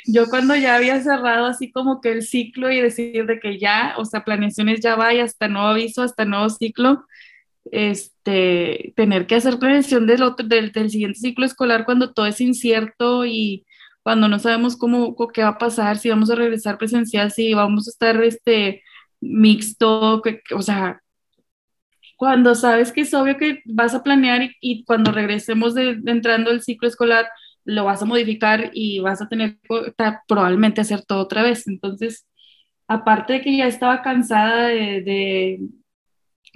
[0.05, 3.95] yo cuando ya había cerrado así como que el ciclo y decir de que ya,
[3.97, 7.05] o sea, planeaciones ya va y hasta nuevo aviso, hasta nuevo ciclo,
[7.71, 12.41] este, tener que hacer prevención del, otro, del, del, siguiente ciclo escolar cuando todo es
[12.41, 13.65] incierto y
[14.03, 17.87] cuando no sabemos cómo, qué va a pasar, si vamos a regresar presencial, si vamos
[17.87, 18.83] a estar este,
[19.19, 20.21] mixto,
[20.55, 21.01] o sea,
[22.17, 26.61] cuando sabes que es obvio que vas a planear y, cuando regresemos de, entrando el
[26.61, 27.27] ciclo escolar,
[27.63, 29.93] lo vas a modificar y vas a tener que
[30.27, 31.67] probablemente hacer todo otra vez.
[31.67, 32.27] Entonces,
[32.87, 35.59] aparte de que ya estaba cansada de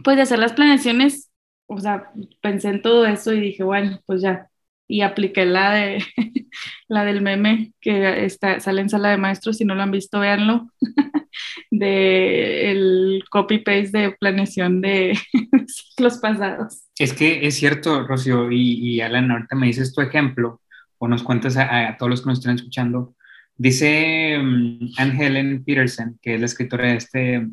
[0.04, 1.32] pues de hacer las planeaciones,
[1.68, 4.50] o sea, pensé en todo eso y dije, bueno, pues ya.
[4.88, 6.04] Y apliqué la de
[6.88, 10.20] la del meme que está, sale en sala de maestros, si no lo han visto,
[10.20, 10.70] véanlo,
[11.72, 15.18] de el copy paste de planeación de
[15.68, 16.84] ciclos pasados.
[16.98, 20.62] Es que es cierto, Rocío, y, Alan, ahorita me dices tu ejemplo,
[20.98, 23.16] o nos cuentes a, todos los que nos están escuchando.
[23.58, 27.48] Dice um, Anne Helen Peterson, que es la escritora de este,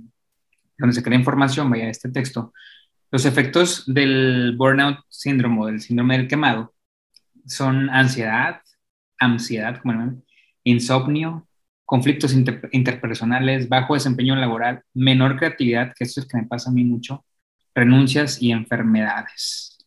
[0.83, 2.53] donde se crea información, vaya, este texto,
[3.12, 6.74] los efectos del burnout síndrome o del síndrome del quemado
[7.47, 8.61] son ansiedad,
[9.18, 10.22] ansiedad, como
[10.64, 11.47] insomnio,
[11.85, 12.35] conflictos
[12.72, 17.24] interpersonales, bajo desempeño laboral, menor creatividad, que esto es que me pasa a mí mucho,
[17.74, 19.78] renuncias y enfermedades.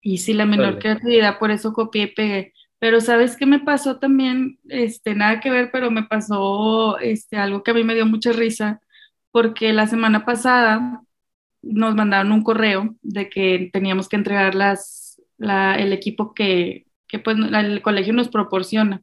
[0.00, 2.52] Y sí, la menor creatividad, por eso copié y pegué.
[2.80, 4.58] Pero ¿sabes qué me pasó también?
[4.68, 8.32] Este, nada que ver, pero me pasó este, algo que a mí me dio mucha
[8.32, 8.80] risa,
[9.34, 11.02] porque la semana pasada
[11.60, 17.36] nos mandaron un correo de que teníamos que entregar las, el equipo que, que pues,
[17.38, 19.02] el colegio nos proporciona.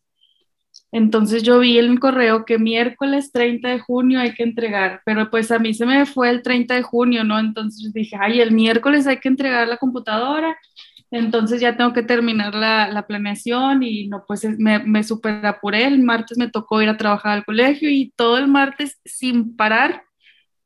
[0.93, 5.51] Entonces yo vi el correo que miércoles 30 de junio hay que entregar, pero pues
[5.51, 7.37] a mí se me fue el 30 de junio, ¿no?
[7.37, 10.57] Entonces dije, ay, el miércoles hay que entregar la computadora,
[11.11, 16.01] entonces ya tengo que terminar la, planeación y no, pues me, me super apuré, el
[16.01, 20.03] martes me tocó ir a trabajar al colegio y todo el martes sin parar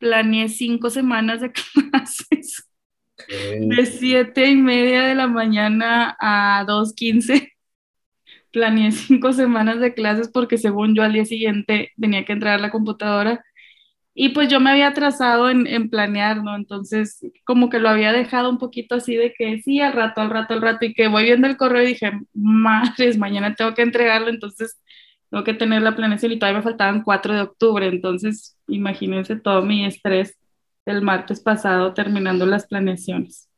[0.05, 1.51] planeé cinco semanas de
[1.91, 2.69] clases.
[3.27, 7.51] De siete y media de la mañana a 2.15
[8.51, 12.61] planeé cinco semanas de clases porque según yo al día siguiente tenía que entrar a
[12.61, 13.43] la computadora
[14.13, 16.55] y pues yo me había atrasado en, en, planear, ¿no?
[16.55, 20.29] Entonces como que lo había dejado un poquito así de que sí, al rato, al
[20.29, 23.81] rato, al rato y que voy viendo el correo y dije, madres, mañana tengo que
[23.81, 24.79] entregarlo, entonces
[25.35, 29.61] tengo que tener la planeación y todavía me faltaban 4 de octubre, entonces imagínense todo
[29.63, 30.37] mi estrés
[30.85, 33.49] el martes pasado terminando las planeaciones,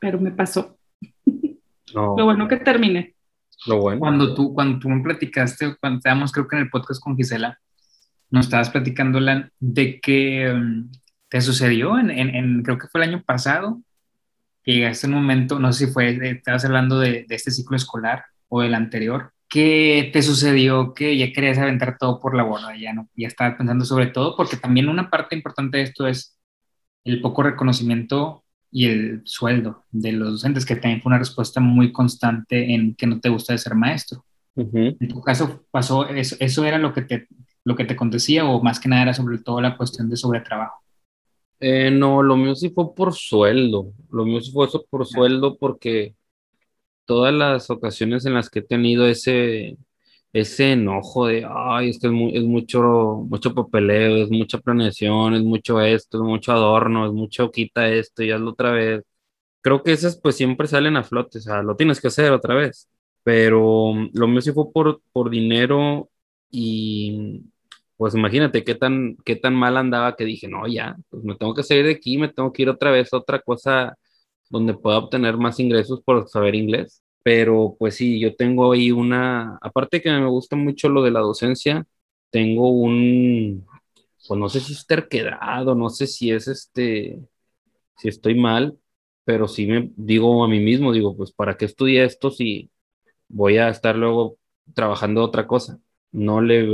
[0.00, 0.76] pero me pasó.
[1.94, 3.14] Lo bueno que terminé.
[4.00, 7.56] Cuando tú, cuando tú me platicaste, cuando estábamos creo que en el podcast con Gisela,
[8.28, 9.20] nos estabas platicando
[9.60, 10.90] de que mm,
[11.28, 13.80] te sucedió en, en, creo que fue el año pasado,
[14.64, 18.24] que llegaste un momento, no sé si fue, estabas hablando de, de, este ciclo escolar
[18.48, 22.94] o del anterior, que te sucedió que ya querías aventar todo por la borda, ya
[22.94, 26.38] no, ya estabas pensando sobre todo, porque también una parte importante de esto es
[27.04, 31.92] el poco reconocimiento y el sueldo de los docentes, que también fue una respuesta muy
[31.92, 34.24] constante en que no te gusta de ser maestro.
[34.56, 37.28] En tu caso, pasó eso, eso era lo que te
[37.64, 40.80] lo que te acontecía o más que nada era sobre todo la cuestión de sobretrabajo.
[41.60, 43.92] Eh, no, lo mío sí fue por sueldo.
[44.10, 46.16] Lo mío sí fue eso por sueldo porque
[47.04, 49.78] todas las ocasiones en las que he tenido ese,
[50.32, 52.82] ese enojo de, ay, es que es, mucho,
[53.28, 58.22] mucho papeleo, es mucha planeación, es mucho esto, es mucho adorno, es mucho quita esto
[58.22, 59.02] y hazlo otra vez.
[59.60, 62.54] Creo que esas pues siempre salen a flote, o sea, lo tienes que hacer otra
[62.54, 62.88] vez.
[63.22, 66.10] Pero mm, lo mío sí fue por, por dinero
[66.50, 67.42] y
[67.96, 71.54] pues imagínate qué tan, qué tan mal andaba que dije, no, ya, pues me tengo
[71.54, 73.96] que salir de aquí, me tengo que ir otra vez a otra cosa
[74.52, 77.02] donde pueda obtener más ingresos por saber inglés.
[77.24, 81.20] Pero pues sí, yo tengo ahí una, aparte que me gusta mucho lo de la
[81.20, 81.86] docencia,
[82.30, 83.66] tengo un,
[84.28, 87.20] pues no sé si es terquedad no sé si es este,
[87.98, 88.78] si estoy mal,
[89.24, 92.70] pero sí me digo a mí mismo, digo, pues ¿para qué estudié esto si
[93.28, 94.38] voy a estar luego
[94.74, 95.80] trabajando otra cosa?
[96.12, 96.68] No le,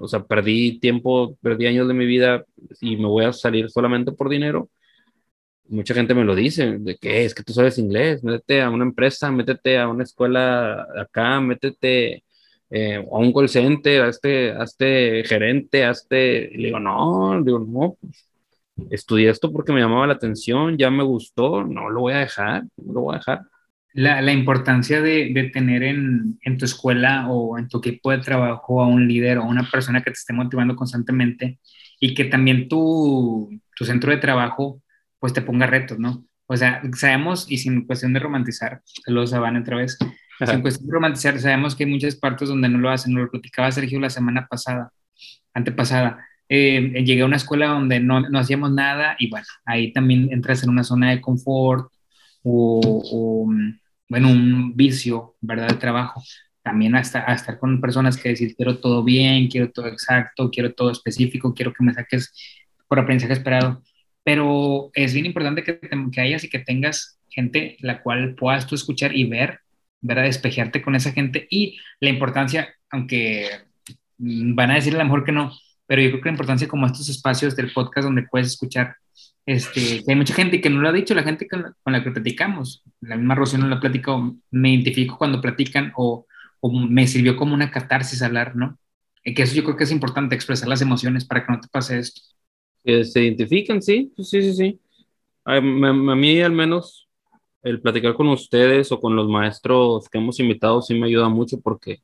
[0.00, 2.44] o sea, perdí tiempo, perdí años de mi vida
[2.80, 4.70] y me voy a salir solamente por dinero
[5.68, 8.84] mucha gente me lo dice, de que es que tú sabes inglés, métete a una
[8.84, 12.24] empresa, métete a una escuela acá, métete
[12.70, 16.80] eh, a un call center, a este, a este gerente, a este, y le digo,
[16.80, 18.28] no, digo, no, pues,
[18.90, 22.64] estudié esto porque me llamaba la atención, ya me gustó, no lo voy a dejar,
[22.76, 23.42] no lo voy a dejar.
[23.92, 28.18] La, la importancia de, de tener en, en, tu escuela o en tu equipo de
[28.18, 31.60] trabajo a un líder o una persona que te esté motivando constantemente
[32.00, 34.82] y que también tu, tu centro de trabajo
[35.24, 36.26] pues te ponga retos, ¿no?
[36.44, 39.96] O sea, sabemos, y sin cuestión de romantizar, saludos a Van otra vez,
[40.38, 43.72] sin cuestión de romantizar, sabemos que hay muchas partes donde no lo hacen, lo platicaba
[43.72, 44.92] Sergio la semana pasada,
[45.54, 50.28] antepasada, eh, llegué a una escuela donde no, no, hacíamos nada y bueno, ahí también
[50.30, 51.90] entras en una zona de confort
[52.42, 53.50] o,
[54.06, 55.68] bueno, un vicio, ¿verdad?
[55.68, 56.22] De trabajo.
[56.62, 60.74] También hasta, a estar con personas que decir, quiero todo bien, quiero todo exacto, quiero
[60.74, 62.30] todo específico, quiero que me saques
[62.86, 63.82] por aprendizaje esperado
[64.24, 68.74] pero es bien importante que, que hayas y que tengas gente la cual puedas tú
[68.74, 69.60] escuchar y ver,
[70.00, 73.48] ver a despejarte con esa gente y la importancia, aunque
[74.18, 75.52] van a decir a lo mejor que no,
[75.86, 78.96] pero yo creo que la importancia como estos espacios del podcast donde puedes escuchar,
[79.46, 82.82] este, hay mucha gente que no lo ha dicho, la gente con, la que platicamos,
[83.00, 86.26] la misma Rocío no lo ha platicado, me identifico cuando platican o,
[86.60, 88.78] o, me sirvió como una catarsis hablar, ¿no?
[89.22, 91.98] Que eso yo creo que es importante, expresar las emociones para que no te pase
[91.98, 92.22] esto
[92.84, 94.80] que se identifican, sí, sí, sí, sí.
[95.44, 97.08] A, mí al menos
[97.62, 101.60] el platicar con ustedes o con los maestros que hemos invitado sí me ayuda mucho
[101.60, 102.02] porque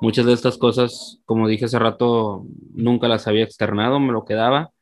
[0.00, 4.72] muchas de estas cosas, como dije hace rato, nunca las había externado, me lo quedaba.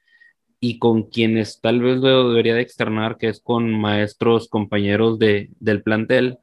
[0.61, 5.51] Y con quienes tal vez lo debería de externar, que es con maestros, compañeros de,
[5.61, 6.39] del plantel,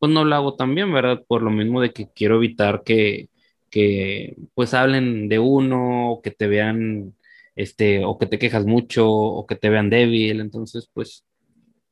[0.00, 1.22] pues no lo hago también, ¿verdad?
[1.28, 3.28] Por lo mismo de que quiero evitar que,
[3.70, 7.14] que pues hablen de uno, que te vean,
[7.60, 10.40] este, o que te quejas mucho, o que te vean débil.
[10.40, 11.24] Entonces, pues,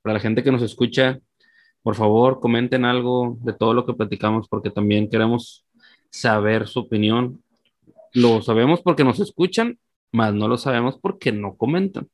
[0.02, 1.18] para la gente que nos escucha,
[1.82, 5.64] por favor, comenten algo de todo lo que platicamos, porque también queremos
[6.10, 7.42] saber su opinión.
[8.14, 9.78] Lo sabemos porque nos escuchan,
[10.12, 12.08] más no lo sabemos porque no comentan.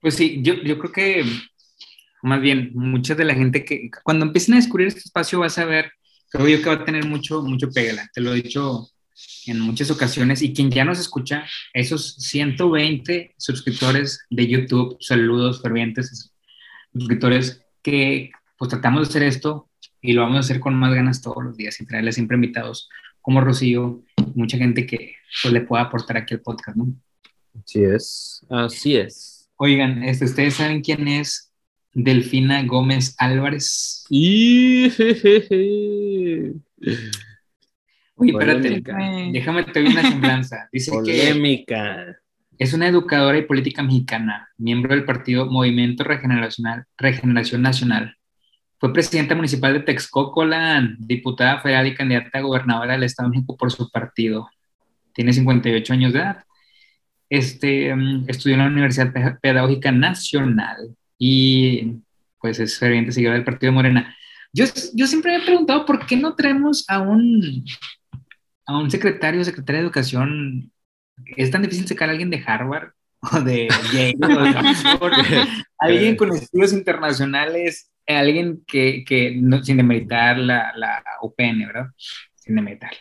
[0.00, 1.24] Pues sí, yo, yo creo que
[2.22, 5.64] más bien, mucha de la gente que cuando empiecen a descubrir este espacio vas a
[5.64, 5.92] ver,
[6.30, 8.08] creo yo que va a tener mucho, mucho pegala.
[8.12, 8.88] Te lo he dicho
[9.46, 16.32] en muchas ocasiones y quien ya nos escucha, esos 120 suscriptores de YouTube, saludos fervientes,
[16.92, 19.68] suscriptores que pues tratamos de hacer esto
[20.00, 22.88] y lo vamos a hacer con más ganas todos los días y traerles siempre invitados
[23.20, 24.04] como Rocío,
[24.34, 26.94] mucha gente que pues, le pueda aportar aquí al podcast, ¿no?
[27.60, 29.48] Así es, así es.
[29.56, 31.46] Oigan, este, ¿ustedes saben quién es
[31.96, 34.04] Delfina Gómez Álvarez.
[34.10, 34.90] Y...
[38.16, 38.82] Uy, espérate,
[39.30, 40.68] déjame te doy una semblanza.
[40.72, 42.16] Dice Polémica.
[42.58, 48.16] es una educadora y política mexicana, miembro del partido Movimiento Regeneracional, Regeneración Nacional.
[48.78, 50.44] Fue presidenta municipal de Texcoco,
[50.98, 54.48] diputada federal y candidata a gobernadora del Estado de México por su partido.
[55.12, 56.44] Tiene 58 años de edad.
[57.28, 60.76] Este, mm, estudió en la Universidad Pedagógica Nacional
[61.18, 61.96] y
[62.40, 64.14] pues es ferviente seguidor del partido Morena.
[64.52, 64.64] Yo,
[64.94, 67.64] yo siempre me he preguntado por qué no traemos a un,
[68.66, 70.72] a un secretario o secretaria de educación.
[71.36, 72.90] Es tan difícil sacar a alguien de Harvard
[73.20, 74.16] o de Yale
[75.00, 75.46] o de
[75.78, 81.86] alguien con estudios internacionales, alguien que, que no, sin demeritar la, la UPN, ¿verdad?
[82.34, 82.98] Sin demeritarla.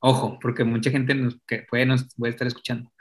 [0.00, 2.92] Ojo, porque mucha gente nos, que puede, nos puede estar escuchando.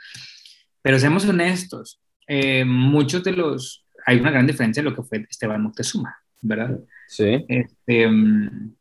[0.83, 5.25] Pero seamos honestos, eh, muchos de los hay una gran diferencia en lo que fue
[5.29, 6.79] Esteban Moctezuma, ¿verdad?
[7.07, 7.45] Sí.
[7.47, 8.75] Este, mm,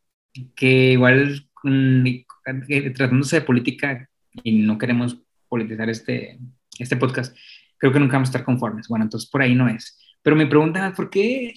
[0.54, 2.06] que igual mm,
[2.94, 4.08] tratándose de política
[4.42, 6.38] y no queremos politizar este,
[6.78, 7.36] este podcast,
[7.78, 8.88] creo que nunca vamos a estar conformes.
[8.88, 9.98] Bueno, entonces por ahí no es.
[10.22, 11.54] Pero me preguntan, ¿por qué,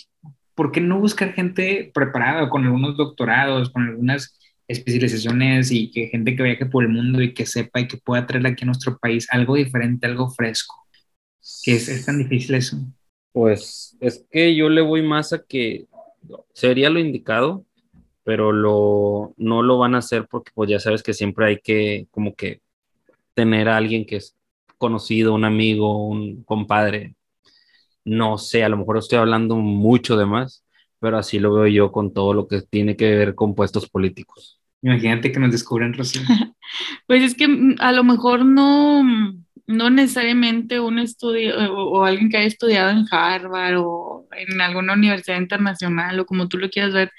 [0.55, 6.35] ¿por qué no buscar gente preparada con algunos doctorados, con algunas especializaciones y que gente
[6.35, 8.97] que viaje por el mundo y que sepa y que pueda traer aquí a nuestro
[8.97, 10.75] país algo diferente, algo fresco?
[11.63, 12.77] Que es, es tan difícil eso.
[13.33, 15.87] Pues es que yo le voy más a que
[16.53, 17.65] sería lo indicado,
[18.23, 22.07] pero lo, no lo van a hacer porque pues ya sabes que siempre hay que
[22.11, 22.61] como que
[23.33, 24.35] tener a alguien que es
[24.77, 27.15] conocido, un amigo, un compadre.
[28.05, 30.65] No sé, a lo mejor estoy hablando mucho de más,
[30.99, 34.59] pero así lo veo yo con todo lo que tiene que ver con puestos políticos.
[34.81, 36.21] Imagínate que nos descubren, Rocío.
[37.07, 39.03] pues es que mm, a lo mejor no,
[39.67, 45.37] no necesariamente un estudio o, alguien que haya estudiado en Harvard o en alguna universidad
[45.37, 47.11] internacional o como tú lo quieras ver,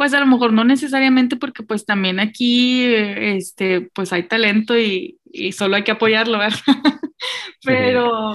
[0.00, 5.18] pues a lo mejor no necesariamente porque pues también aquí este pues hay talento y,
[5.52, 6.58] solo hay que apoyarlo, ¿verdad?
[7.62, 8.32] pero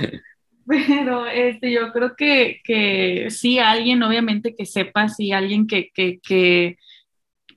[0.68, 6.20] pero este yo creo que, que sí alguien obviamente que sepa, sí alguien que, que,
[6.20, 6.78] que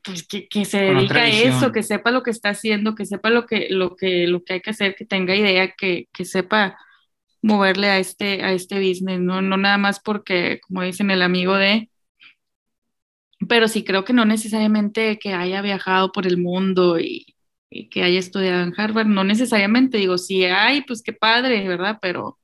[0.02, 3.44] pues, que, se dedica a eso, que sepa lo que está haciendo, que sepa lo
[3.44, 6.78] que, lo que, lo que hay que hacer, que tenga idea, que, que sepa
[7.42, 9.42] moverle a este, a este business, ¿no?
[9.42, 11.90] no nada más porque, como dicen, el amigo de,
[13.46, 17.26] pero sí creo que no necesariamente que haya viajado por el mundo y,
[17.70, 21.98] y, que haya estudiado en Harvard, no necesariamente, digo, si hay, pues qué padre, ¿verdad?
[22.02, 22.38] Pero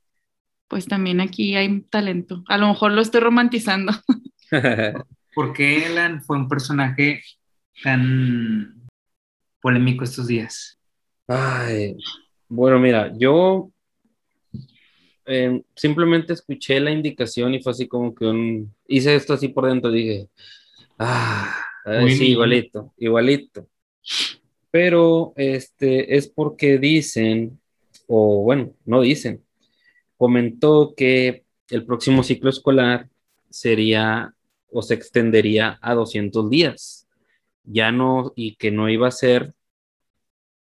[0.68, 2.44] pues también aquí hay talento.
[2.48, 3.92] A lo mejor lo estoy romantizando.
[5.34, 7.22] ¿Por qué Elan fue un personaje
[7.82, 8.86] tan
[9.60, 10.78] polémico estos días?
[11.26, 11.96] Ay,
[12.48, 13.70] bueno, mira, yo
[15.26, 19.66] eh, simplemente escuché la indicación y fue así como que un, hice esto así por
[19.66, 20.28] dentro, dije,
[20.98, 21.54] ah,
[22.08, 23.68] sí, igualito, igualito.
[24.70, 27.60] Pero este es porque dicen,
[28.06, 29.42] o bueno, no dicen,
[30.16, 33.08] comentó que el próximo ciclo escolar
[33.50, 34.34] sería
[34.70, 37.04] o se extendería a 200 días
[37.64, 39.54] ya no, y que no iba a ser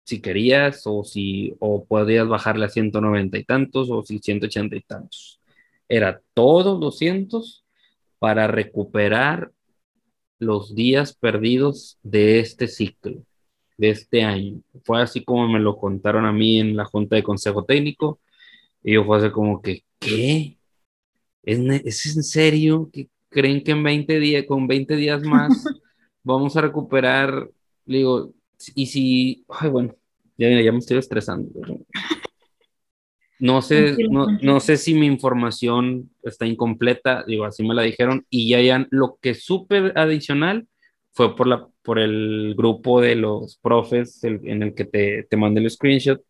[0.04, 4.82] si querías o si, o podías bajarle a 190 y tantos o si 180 y
[4.82, 5.42] tantos.
[5.90, 7.66] Era todos 200
[8.20, 9.52] para recuperar
[10.40, 13.24] los días perdidos de este ciclo,
[13.78, 14.62] de este año.
[14.84, 18.20] Fue así como me lo contaron a mí en la Junta de Consejo Técnico.
[18.84, 20.58] Y yo fue así como que, ¿qué?
[21.44, 22.90] ¿Es, ¿es en serio?
[22.94, 25.64] ¿Qué, creen que en 20 días, con 20 días más,
[26.24, 27.50] vamos a recuperar,
[27.86, 28.34] digo,
[28.76, 29.96] y si, ay, bueno,
[30.38, 31.50] ya, ya me estoy estresando.
[33.40, 38.50] No sé, no, sé si mi información está incompleta, digo, así me la dijeron, y
[38.50, 40.68] ya, ya lo que supe adicional
[41.14, 45.62] fue por, la, por el grupo de los profes en el que te, te mandé
[45.62, 46.22] el screenshot,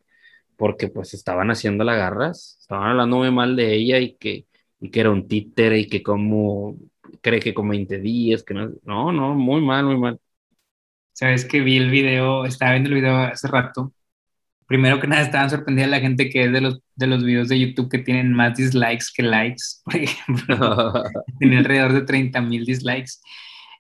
[0.58, 4.46] porque pues estaban haciendo la garras, estaban hablando muy mal de ella y que,
[4.80, 6.78] y que era un títere y que como
[7.22, 10.20] cree que con 20 días, que no, no, no, muy mal, muy mal.
[11.14, 13.94] Sabes que vi el video, estaba viendo el video hace rato
[14.68, 17.60] primero que nada estaban sorprendida la gente que es de los, de los videos de
[17.60, 20.94] YouTube que tienen más dislikes que likes, por ejemplo.
[21.40, 23.14] Tiene alrededor de 30 mil dislikes.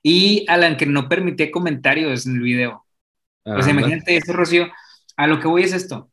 [0.02, 2.86] Y Alan, que no permitía comentarios en el video.
[3.44, 4.72] o sea, imagínate eso, Rocío.
[5.18, 6.10] A lo que voy es esto.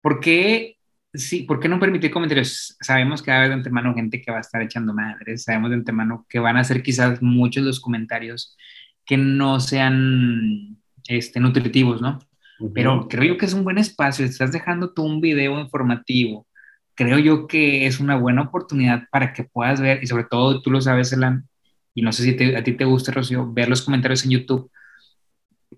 [0.00, 0.78] ¿Por qué,
[1.12, 2.76] sí, ¿Por qué no permití comentarios?
[2.80, 5.44] Sabemos que va a haber de antemano gente que va a estar echando madres.
[5.44, 8.56] Sabemos de antemano que van a ser quizás muchos los comentarios
[9.04, 10.78] que no sean
[11.08, 12.20] este, nutritivos, ¿no?
[12.72, 16.46] Pero creo yo que es un buen espacio, estás dejando tú un video informativo,
[16.94, 20.70] creo yo que es una buena oportunidad para que puedas ver, y sobre todo tú
[20.70, 21.48] lo sabes, Elan,
[21.94, 24.70] y no sé si a ti te gusta, Rocío, ver los comentarios en YouTube,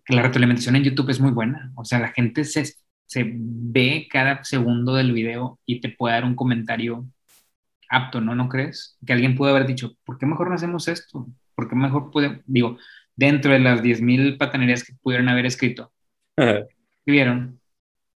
[0.04, 2.64] que la retroalimentación en YouTube es muy buena, o sea, la gente se,
[3.06, 7.06] se ve cada segundo del video y te puede dar un comentario
[7.88, 8.34] apto, ¿no?
[8.34, 8.98] ¿No crees?
[9.06, 11.26] Que alguien puede haber dicho, ¿por qué mejor no hacemos esto?
[11.54, 12.78] ¿Por qué mejor puede, digo,
[13.14, 15.92] dentro de las 10.000 patanerías que pudieron haber escrito,
[17.06, 17.60] vieron,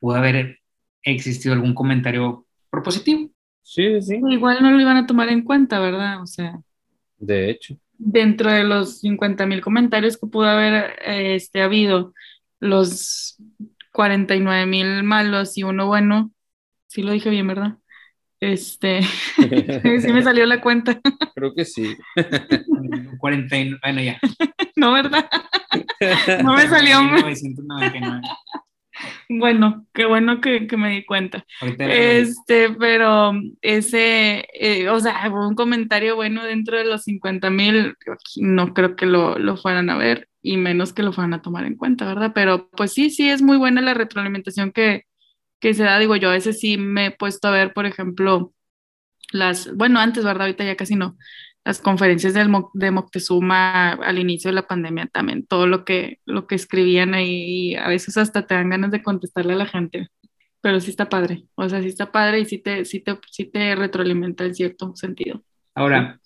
[0.00, 0.58] pudo haber
[1.02, 3.30] existido algún comentario propositivo.
[3.62, 4.20] Sí, sí.
[4.28, 6.22] Igual no lo iban a tomar en cuenta, ¿verdad?
[6.22, 6.58] O sea.
[7.18, 7.76] De hecho.
[7.98, 12.14] Dentro de los 50 mil comentarios que pudo haber este, habido,
[12.60, 13.36] los
[13.92, 16.30] 49 mil malos y uno bueno,
[16.86, 17.78] sí lo dije bien, ¿verdad?
[18.40, 19.02] Este,
[20.00, 21.00] sí me salió la cuenta.
[21.34, 21.96] Creo que sí.
[23.18, 24.18] 49, bueno, ya.
[24.76, 25.28] No, ¿verdad?
[26.42, 27.02] No me salió.
[27.02, 28.20] 1999.
[29.28, 31.44] Bueno, qué bueno que, me di cuenta.
[31.78, 37.94] Este, pero ese, eh, o sea, un comentario bueno dentro de los 50 mil,
[38.36, 41.64] no creo que lo, lo, fueran a ver y menos que lo fueran a tomar
[41.64, 42.32] en cuenta, ¿verdad?
[42.34, 45.04] Pero pues sí, sí, es muy buena la retroalimentación que,
[45.60, 45.98] que se da.
[45.98, 48.52] Digo, yo a veces sí me he puesto a ver, por ejemplo,
[49.32, 50.42] las, bueno, antes, ¿verdad?
[50.42, 51.16] Ahorita ya casi no,
[51.64, 56.46] las conferencias del, de Moctezuma al inicio de la pandemia también, todo lo que, lo
[56.46, 60.08] que escribían ahí, a veces hasta te dan ganas de contestarle a la gente,
[60.62, 63.44] pero sí está padre, o sea, sí está padre y sí te, sí te, sí
[63.44, 65.44] te retroalimenta en cierto sentido.
[65.74, 66.18] Ahora,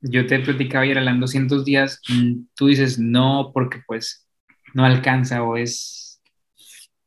[0.00, 4.28] yo te platicaba ayer las 200 días, mm, tú dices no porque pues
[4.72, 6.05] no alcanza o es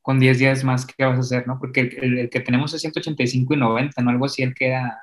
[0.01, 1.57] con 10 días más que vas a hacer, ¿no?
[1.59, 4.09] Porque el, el que tenemos es 185 y 90, ¿no?
[4.09, 4.97] Algo así, el que era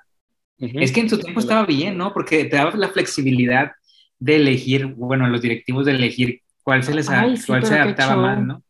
[0.59, 2.13] es que en su tiempo estaba bien, ¿no?
[2.13, 3.73] Porque te daba la flexibilidad
[4.19, 7.07] de elegir, bueno, los directivos de elegir cuál se les
[7.47, 8.63] cuál se adaptaba más, ¿no?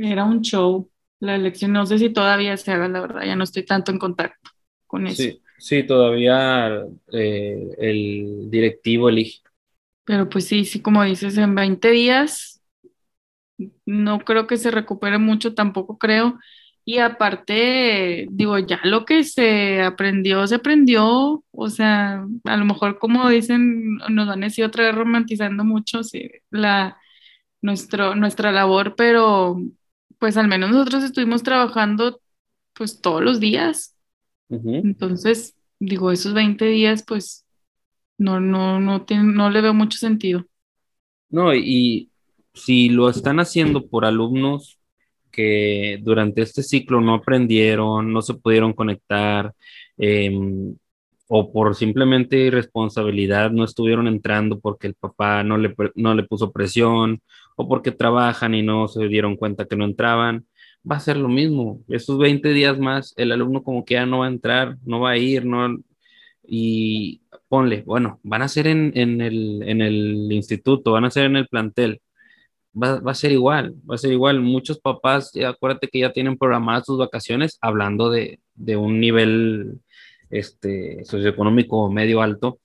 [0.00, 0.88] Era un show
[1.20, 3.98] la elección, no sé si todavía se haga, la verdad, ya no estoy tanto en
[3.98, 4.50] contacto
[4.86, 5.22] con eso.
[5.22, 9.40] Sí, sí todavía eh, el directivo elige.
[10.04, 12.57] Pero pues sí, sí, como dices, en 20 días
[13.86, 16.38] no creo que se recupere mucho, tampoco creo.
[16.84, 22.98] Y aparte, digo, ya lo que se aprendió, se aprendió, o sea, a lo mejor
[22.98, 26.96] como dicen, nos van a decir otra vez romantizando mucho sí, la,
[27.60, 29.60] nuestro, nuestra labor, pero
[30.18, 32.20] pues al menos nosotros estuvimos trabajando
[32.72, 33.94] pues todos los días.
[34.48, 37.44] Entonces, digo, esos 20 días, pues
[38.16, 40.46] no, no, no, tiene, no le veo mucho sentido.
[41.28, 42.10] No, y
[42.58, 44.78] si lo están haciendo por alumnos
[45.30, 49.54] que durante este ciclo no aprendieron, no se pudieron conectar,
[49.96, 50.76] em,
[51.28, 56.52] o por simplemente irresponsabilidad no estuvieron entrando porque el papá no le, no le puso
[56.52, 57.22] presión,
[57.56, 60.46] o porque trabajan y no se dieron cuenta que no entraban,
[60.90, 61.82] va a ser lo mismo.
[61.88, 65.10] Esos 20 días más, el alumno como que ya no va a entrar, no va
[65.12, 65.78] a ir, no,
[66.46, 71.26] y ponle, bueno, van a ser en, en, el, en el instituto, van a ser
[71.26, 72.00] en el plantel
[72.82, 74.40] va, a ser igual, va a ser igual.
[74.40, 78.40] Muchos papás, acuérdate que ya tienen programadas sus vacaciones hablando de,
[78.76, 79.80] un nivel
[80.30, 82.58] este, socioeconómico medio alto.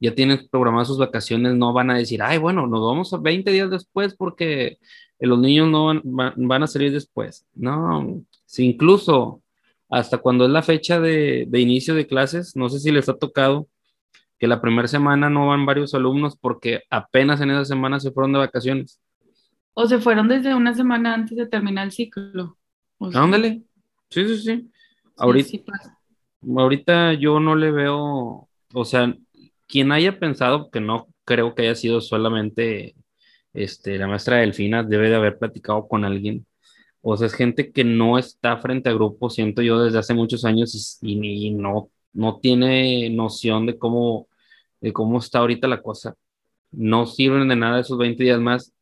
[0.00, 3.50] Ya tienen programadas sus vacaciones, no van a decir, ay, bueno, nos vamos a 20
[3.50, 4.78] días después porque
[5.18, 7.46] los niños no van, a salir después.
[7.54, 9.42] No, si incluso
[9.90, 13.14] hasta cuando es la fecha de, de inicio de clases, no sé si les ha
[13.18, 13.68] tocado
[14.38, 18.32] que la primera semana no van varios alumnos porque apenas en esa semana se fueron
[18.32, 18.98] de vacaciones.
[19.74, 22.58] O se fueron desde una semana antes de terminar el ciclo.
[23.14, 23.62] Ándale.
[24.10, 24.70] Sí, sí, sí.
[25.16, 25.72] Ahorita,
[26.56, 29.14] ahorita yo no le veo, o sea,
[29.66, 32.96] quien haya pensado que no creo que haya sido solamente
[33.52, 36.46] este, la maestra Delfina, debe de haber platicado con alguien.
[37.02, 40.44] O sea, es gente que no está frente a grupos, siento yo, desde hace muchos
[40.44, 44.28] años y, y no, no tiene noción de cómo,
[44.80, 46.14] de cómo está ahorita la cosa.
[46.72, 48.72] No sirven de nada esos 20 días más.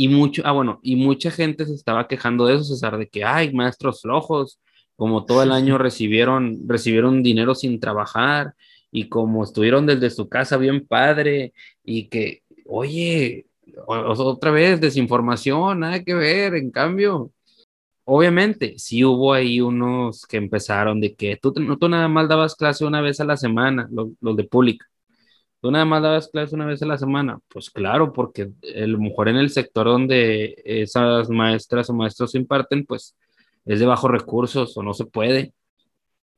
[0.00, 3.24] Y mucho, ah, bueno, y mucha gente se estaba quejando de eso, César, de que,
[3.24, 4.60] hay maestros flojos,
[4.96, 8.54] como todo el año recibieron, recibieron dinero sin trabajar
[8.92, 11.52] y como estuvieron desde su casa bien padre
[11.84, 13.46] y que, oye,
[13.86, 17.32] otra vez desinformación, nada que ver, en cambio,
[18.04, 22.84] obviamente, sí hubo ahí unos que empezaron de que tú, tú nada más dabas clase
[22.84, 24.86] una vez a la semana, los, los de pública.
[25.60, 27.40] Tú nada más dabas clase una vez a la semana.
[27.48, 32.84] Pues claro, porque a lo mejor en el sector donde esas maestras o maestros imparten,
[32.86, 33.16] pues
[33.64, 35.52] es de bajos recursos o no se puede.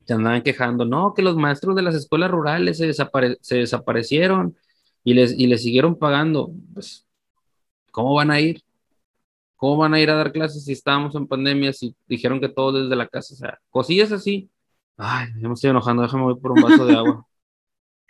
[0.05, 4.57] Se andaban quejando, no, que los maestros de las escuelas rurales se, se desaparecieron
[5.03, 6.51] y les, y les siguieron pagando.
[6.73, 7.07] Pues,
[7.91, 8.63] ¿cómo van a ir?
[9.55, 12.83] ¿Cómo van a ir a dar clases si estábamos en pandemia, si dijeron que todo
[12.83, 13.35] desde la casa?
[13.35, 14.49] O sea, cosillas así.
[14.97, 17.25] Ay, me estoy enojando, déjame voy por un vaso de agua.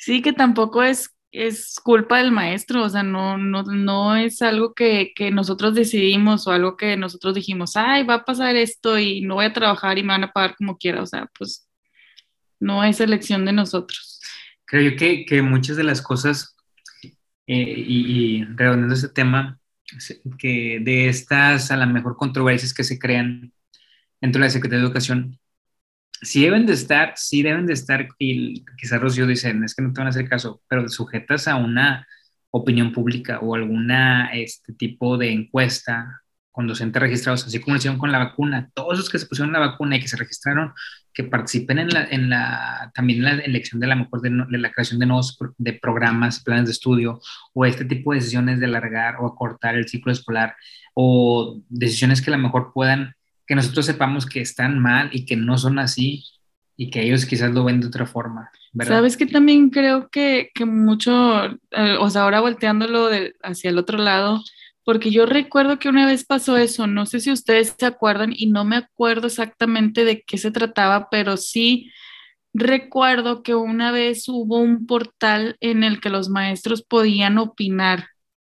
[0.02, 4.74] Sí, que tampoco es es culpa del maestro, o sea, no, no, no es algo
[4.74, 9.22] que, que, nosotros decidimos o algo que nosotros dijimos, ay, va a pasar esto y
[9.22, 11.70] no voy a trabajar y me van a pagar como quiera, o sea, pues
[12.60, 14.20] no es elección de nosotros.
[14.66, 16.56] Creo yo que, que muchas de las cosas,
[17.48, 19.58] eh, y, y redondeando ese tema,
[20.38, 23.54] que de estas a la mejor controversias que se crean
[24.20, 25.40] dentro de la Secretaría de Educación,
[26.22, 29.92] si deben de estar, sí deben de estar, y quizás Rocío dicen, es que no
[29.92, 32.08] te van a hacer caso, pero sujetas a una
[32.52, 37.98] opinión pública o alguna este tipo de encuesta con docentes registrados, así como lo hicieron
[37.98, 40.74] con la vacuna, todos los que se pusieron la vacuna y que se registraron,
[41.14, 44.58] que participen en la, en la también en la elección de la mejor de, de,
[44.58, 47.22] la creación de nuevos de programas, planes de estudio,
[47.54, 50.56] o este tipo de decisiones de alargar o acortar el ciclo escolar,
[50.94, 53.16] o decisiones que a lo mejor puedan
[53.52, 56.24] que nosotros sepamos que están mal y que no son así
[56.78, 58.50] y que ellos quizás lo ven de otra forma.
[58.86, 63.10] Sabes que también creo que, que mucho, eh, o sea, ahora volteándolo
[63.44, 64.42] hacia el otro lado,
[64.86, 68.48] porque yo recuerdo que una vez pasó eso, no sé si ustedes se acuerdan y
[68.48, 71.92] no me acuerdo exactamente de qué se trataba, pero sí
[72.54, 78.08] recuerdo que una vez hubo un portal en el que los maestros podían opinar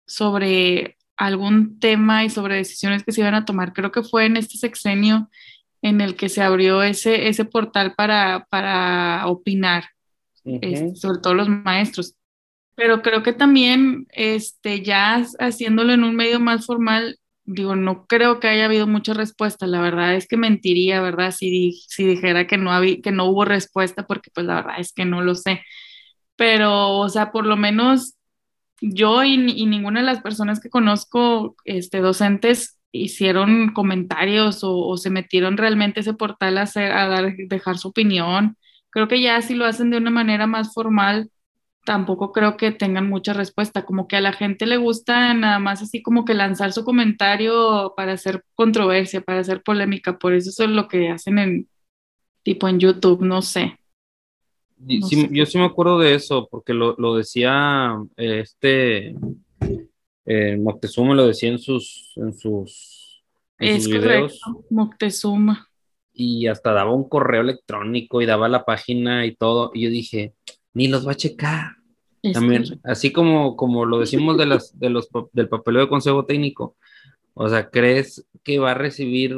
[0.07, 3.73] sobre algún tema y sobre decisiones que se iban a tomar.
[3.73, 5.29] Creo que fue en este sexenio
[5.81, 9.85] en el que se abrió ese, ese portal para, para opinar,
[10.43, 12.15] este, sobre todo los maestros.
[12.75, 18.39] Pero creo que también, este, ya haciéndolo en un medio más formal, digo, no creo
[18.39, 19.65] que haya habido mucha respuesta.
[19.65, 21.31] La verdad es que mentiría, ¿verdad?
[21.31, 24.93] Si, si dijera que no, había, que no hubo respuesta, porque pues la verdad es
[24.93, 25.63] que no lo sé.
[26.35, 28.16] Pero, o sea, por lo menos
[28.81, 35.57] yo y, ninguna de las personas que conozco, este, docentes, hicieron comentarios o, se metieron
[35.57, 38.57] realmente ese portal a, hacer, a dar, dejar su opinión.
[38.89, 41.29] Creo que ya si lo hacen de una manera más formal,
[41.85, 43.85] tampoco creo que tengan mucha respuesta.
[43.85, 47.93] Como que a la gente le gusta nada más así como que lanzar su comentario
[47.95, 50.17] para hacer controversia, para hacer polémica.
[50.17, 51.69] Por eso eso es lo que hacen en
[52.43, 53.77] tipo en YouTube, no sé
[54.79, 59.15] yo sí me acuerdo de eso, porque lo, lo decía eh, este
[60.25, 63.23] eh, Moctezuma, lo decía en sus, en sus,
[63.57, 64.41] videos.
[64.69, 65.69] Moctezuma.
[66.13, 69.71] Y hasta daba un correo electrónico y daba la página y todo.
[69.73, 70.33] Y yo dije,
[70.73, 71.71] ni los va a checar.
[72.33, 76.75] También, así como, como lo decimos de las, de los, del papeleo de consejo técnico.
[77.33, 79.37] O sea, ¿crees que va a recibir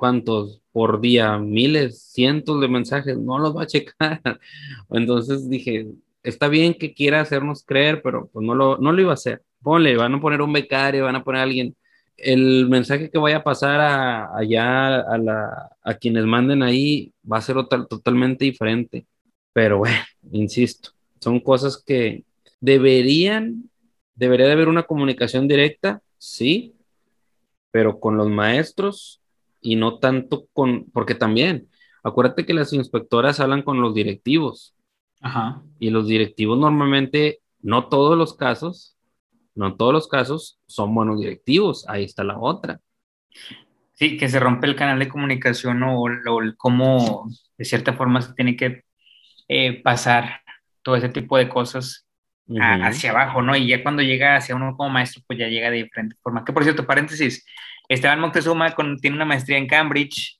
[0.00, 4.20] cuántos por día, miles, cientos de mensajes, no los va a checar.
[4.90, 5.88] Entonces dije,
[6.22, 9.42] está bien que quiera hacernos creer, pero pues no lo, no lo iba a hacer.
[9.62, 11.76] Ponle, van a poner un becario, van a poner alguien.
[12.16, 17.36] El mensaje que vaya a pasar a, allá a, la, a quienes manden ahí va
[17.36, 19.06] a ser totalmente diferente.
[19.52, 19.98] Pero bueno,
[20.32, 20.90] insisto,
[21.20, 22.24] son cosas que
[22.58, 23.68] deberían,
[24.14, 26.74] debería de haber una comunicación directa, sí,
[27.70, 29.19] pero con los maestros
[29.60, 31.68] y no tanto con, porque también,
[32.02, 34.74] acuérdate que las inspectoras hablan con los directivos.
[35.20, 35.62] Ajá.
[35.78, 38.96] Y los directivos normalmente, no todos los casos,
[39.54, 41.86] no todos los casos son buenos directivos.
[41.88, 42.80] Ahí está la otra.
[43.92, 46.06] Sí, que se rompe el canal de comunicación o,
[46.56, 48.84] cómo de cierta forma se tiene que
[49.48, 50.40] eh, pasar
[50.82, 52.06] todo ese tipo de cosas
[52.58, 53.54] hacia abajo, ¿no?
[53.54, 56.44] Y ya cuando llega hacia uno como maestro, pues ya llega de diferente forma.
[56.44, 57.44] Que por cierto, paréntesis,
[57.90, 60.38] Esteban Moctezuma tiene una maestría en Cambridge.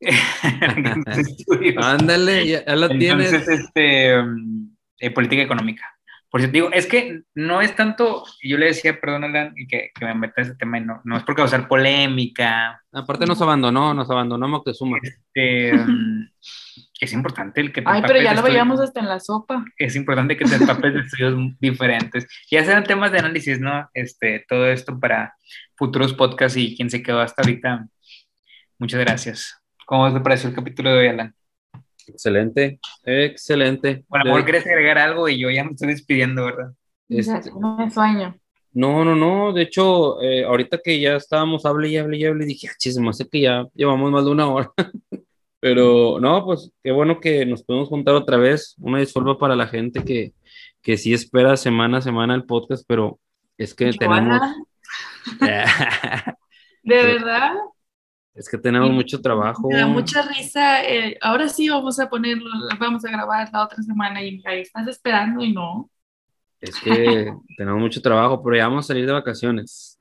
[1.82, 3.32] Ándale, ya, la tienes.
[3.32, 5.84] Entonces, este, mm, política económica.
[6.30, 10.04] Por eso digo, es que no es tanto, yo le decía, perdón, Alan, que, que
[10.04, 12.80] me meta ese tema, no, no es por causar polémica.
[12.92, 14.98] Aparte nos abandonó, nos abandonó Moctezuma.
[15.02, 16.28] Este, um,
[17.00, 19.64] es importante el que te Ay, pero ya lo veíamos hasta en la sopa.
[19.76, 22.26] Es importante que te empapes de estudios diferentes.
[22.50, 23.88] Ya serán temas de análisis, ¿no?
[23.92, 25.34] Este, todo esto para
[25.76, 27.86] futuros podcasts y quien se quedó hasta ahorita.
[28.78, 29.60] Muchas gracias.
[29.84, 31.34] ¿Cómo te pareció el capítulo de hoy, Alan?
[32.06, 34.04] Excelente, excelente.
[34.08, 35.28] Bueno, amor, ¿quieres agregar algo?
[35.28, 36.72] Y yo ya me estoy despidiendo, ¿verdad?
[37.08, 37.50] Este...
[37.50, 38.38] No me sueño.
[38.72, 39.52] No, no, no.
[39.52, 43.28] De hecho, eh, ahorita que ya estábamos, hable y hable y hable, dije, ah, sé
[43.28, 44.70] que ya llevamos más de una hora.
[45.60, 48.74] Pero no, pues qué bueno que nos podemos juntar otra vez.
[48.78, 50.34] Una disculpa para la gente que,
[50.82, 53.18] que sí espera semana a semana el podcast, pero
[53.56, 54.40] es que tenemos.
[56.82, 57.54] ¿De verdad?
[58.36, 59.68] Es que tenemos mucho trabajo.
[59.68, 60.84] Me da mucha risa.
[60.84, 64.86] Eh, ahora sí vamos a ponerlo, vamos a grabar la otra semana y ahí estás
[64.88, 65.90] esperando y no.
[66.60, 69.98] Es que tenemos mucho trabajo, pero ya vamos a salir de vacaciones.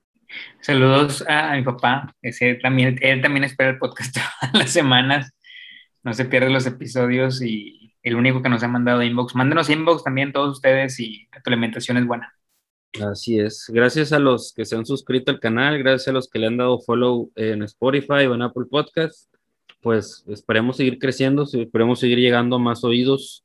[0.59, 2.13] Saludos a, mi papá.
[2.21, 5.31] Ese también, él también espera el podcast todas las semanas.
[6.05, 9.33] No se pierde los episodios y el único que nos ha mandado inbox.
[9.33, 12.31] Mándenos inbox también todos ustedes y la alimentación es buena.
[13.03, 13.65] Así es.
[13.73, 16.57] Gracias a los que se han suscrito al canal, gracias a los que le han
[16.57, 19.33] dado follow en Spotify o en Apple Podcast.
[19.81, 23.43] Pues esperemos seguir creciendo, esperemos seguir llegando a más oídos,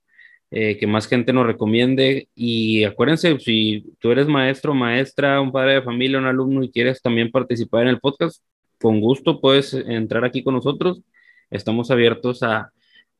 [0.51, 2.29] eh, que más gente nos recomiende.
[2.35, 7.01] Y acuérdense, si tú eres maestro, maestra, un padre de familia, un alumno y quieres
[7.01, 8.45] también participar en el podcast,
[8.79, 11.03] con gusto puedes entrar aquí con nosotros.
[11.51, 12.73] Estamos abiertos a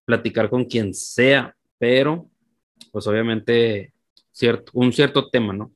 [0.05, 2.29] platicar con quien sea, pero
[2.93, 3.93] pues obviamente
[4.33, 5.73] cierto, un cierto tema, ¿no?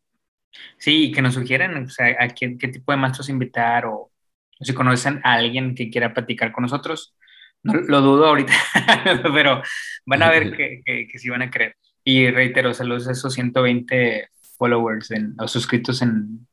[0.78, 4.12] Sí, que nos sugieran o sea, a qué, qué, tipo de maestros invitar o,
[4.60, 7.16] si conocen a alguien que quiera platicar con nosotros.
[7.62, 8.52] No, lo dudo ahorita,
[9.34, 9.62] pero
[10.06, 11.76] van a ver que, que, sí van a creer.
[12.04, 14.28] Y reitero, saludos a esos 120
[14.58, 16.46] followers en, o suscritos en,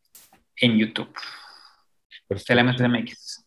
[0.55, 1.13] en YouTube.
[2.29, 3.45] MX.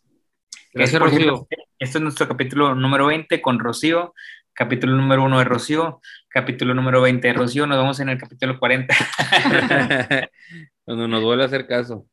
[0.75, 1.49] Gracias, Rocío.
[1.85, 4.15] Este es nuestro capítulo número 20 con Rocío
[4.55, 8.59] capítulo número uno de Rocío, capítulo número 20 de Rocío, nos vemos en el capítulo
[8.59, 8.95] 40.
[10.85, 12.07] Cuando nos vuelve a hacer caso.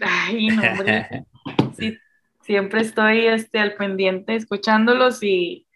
[0.00, 1.26] Ay, no, hombre.
[1.76, 1.98] Sí,
[2.42, 5.66] siempre estoy este, al pendiente escuchándolos y,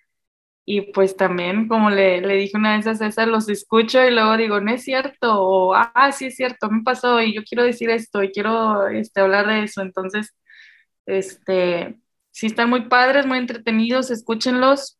[0.64, 4.36] y pues también, como le, le, dije una vez a César, los escucho y luego
[4.36, 7.90] digo, no es cierto, o ah, sí es cierto, me pasó y yo quiero decir
[7.90, 9.82] esto y quiero este, hablar de eso.
[9.82, 10.36] Entonces,
[11.04, 11.96] este,
[12.36, 14.98] sí están muy padres, muy entretenidos, escúchenlos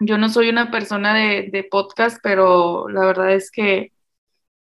[0.00, 3.92] yo no soy una persona de, podcast, pero la verdad es que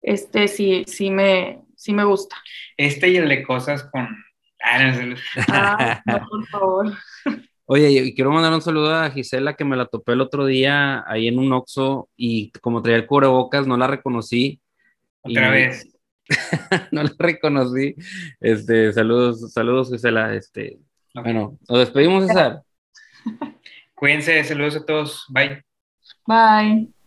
[0.03, 2.37] este sí, sí me, sí me gusta.
[2.77, 4.09] Este y el de cosas con...
[4.65, 6.93] Ah, no, por favor.
[7.67, 11.05] Oye, y quiero mandar un saludo a Gisela que me la topé el otro día
[11.07, 14.61] ahí en un Oxxo y como traía el cubrebocas no la reconocí.
[15.23, 15.89] Otra vez.
[16.93, 17.95] no la reconocí.
[18.41, 20.35] Este, saludos, saludos Gisela.
[20.35, 20.79] Este,
[21.15, 22.63] bueno, nos despedimos, César.
[23.95, 25.27] Cuídense, saludos a todos.
[25.29, 25.63] Bye.
[26.27, 27.02] Bye.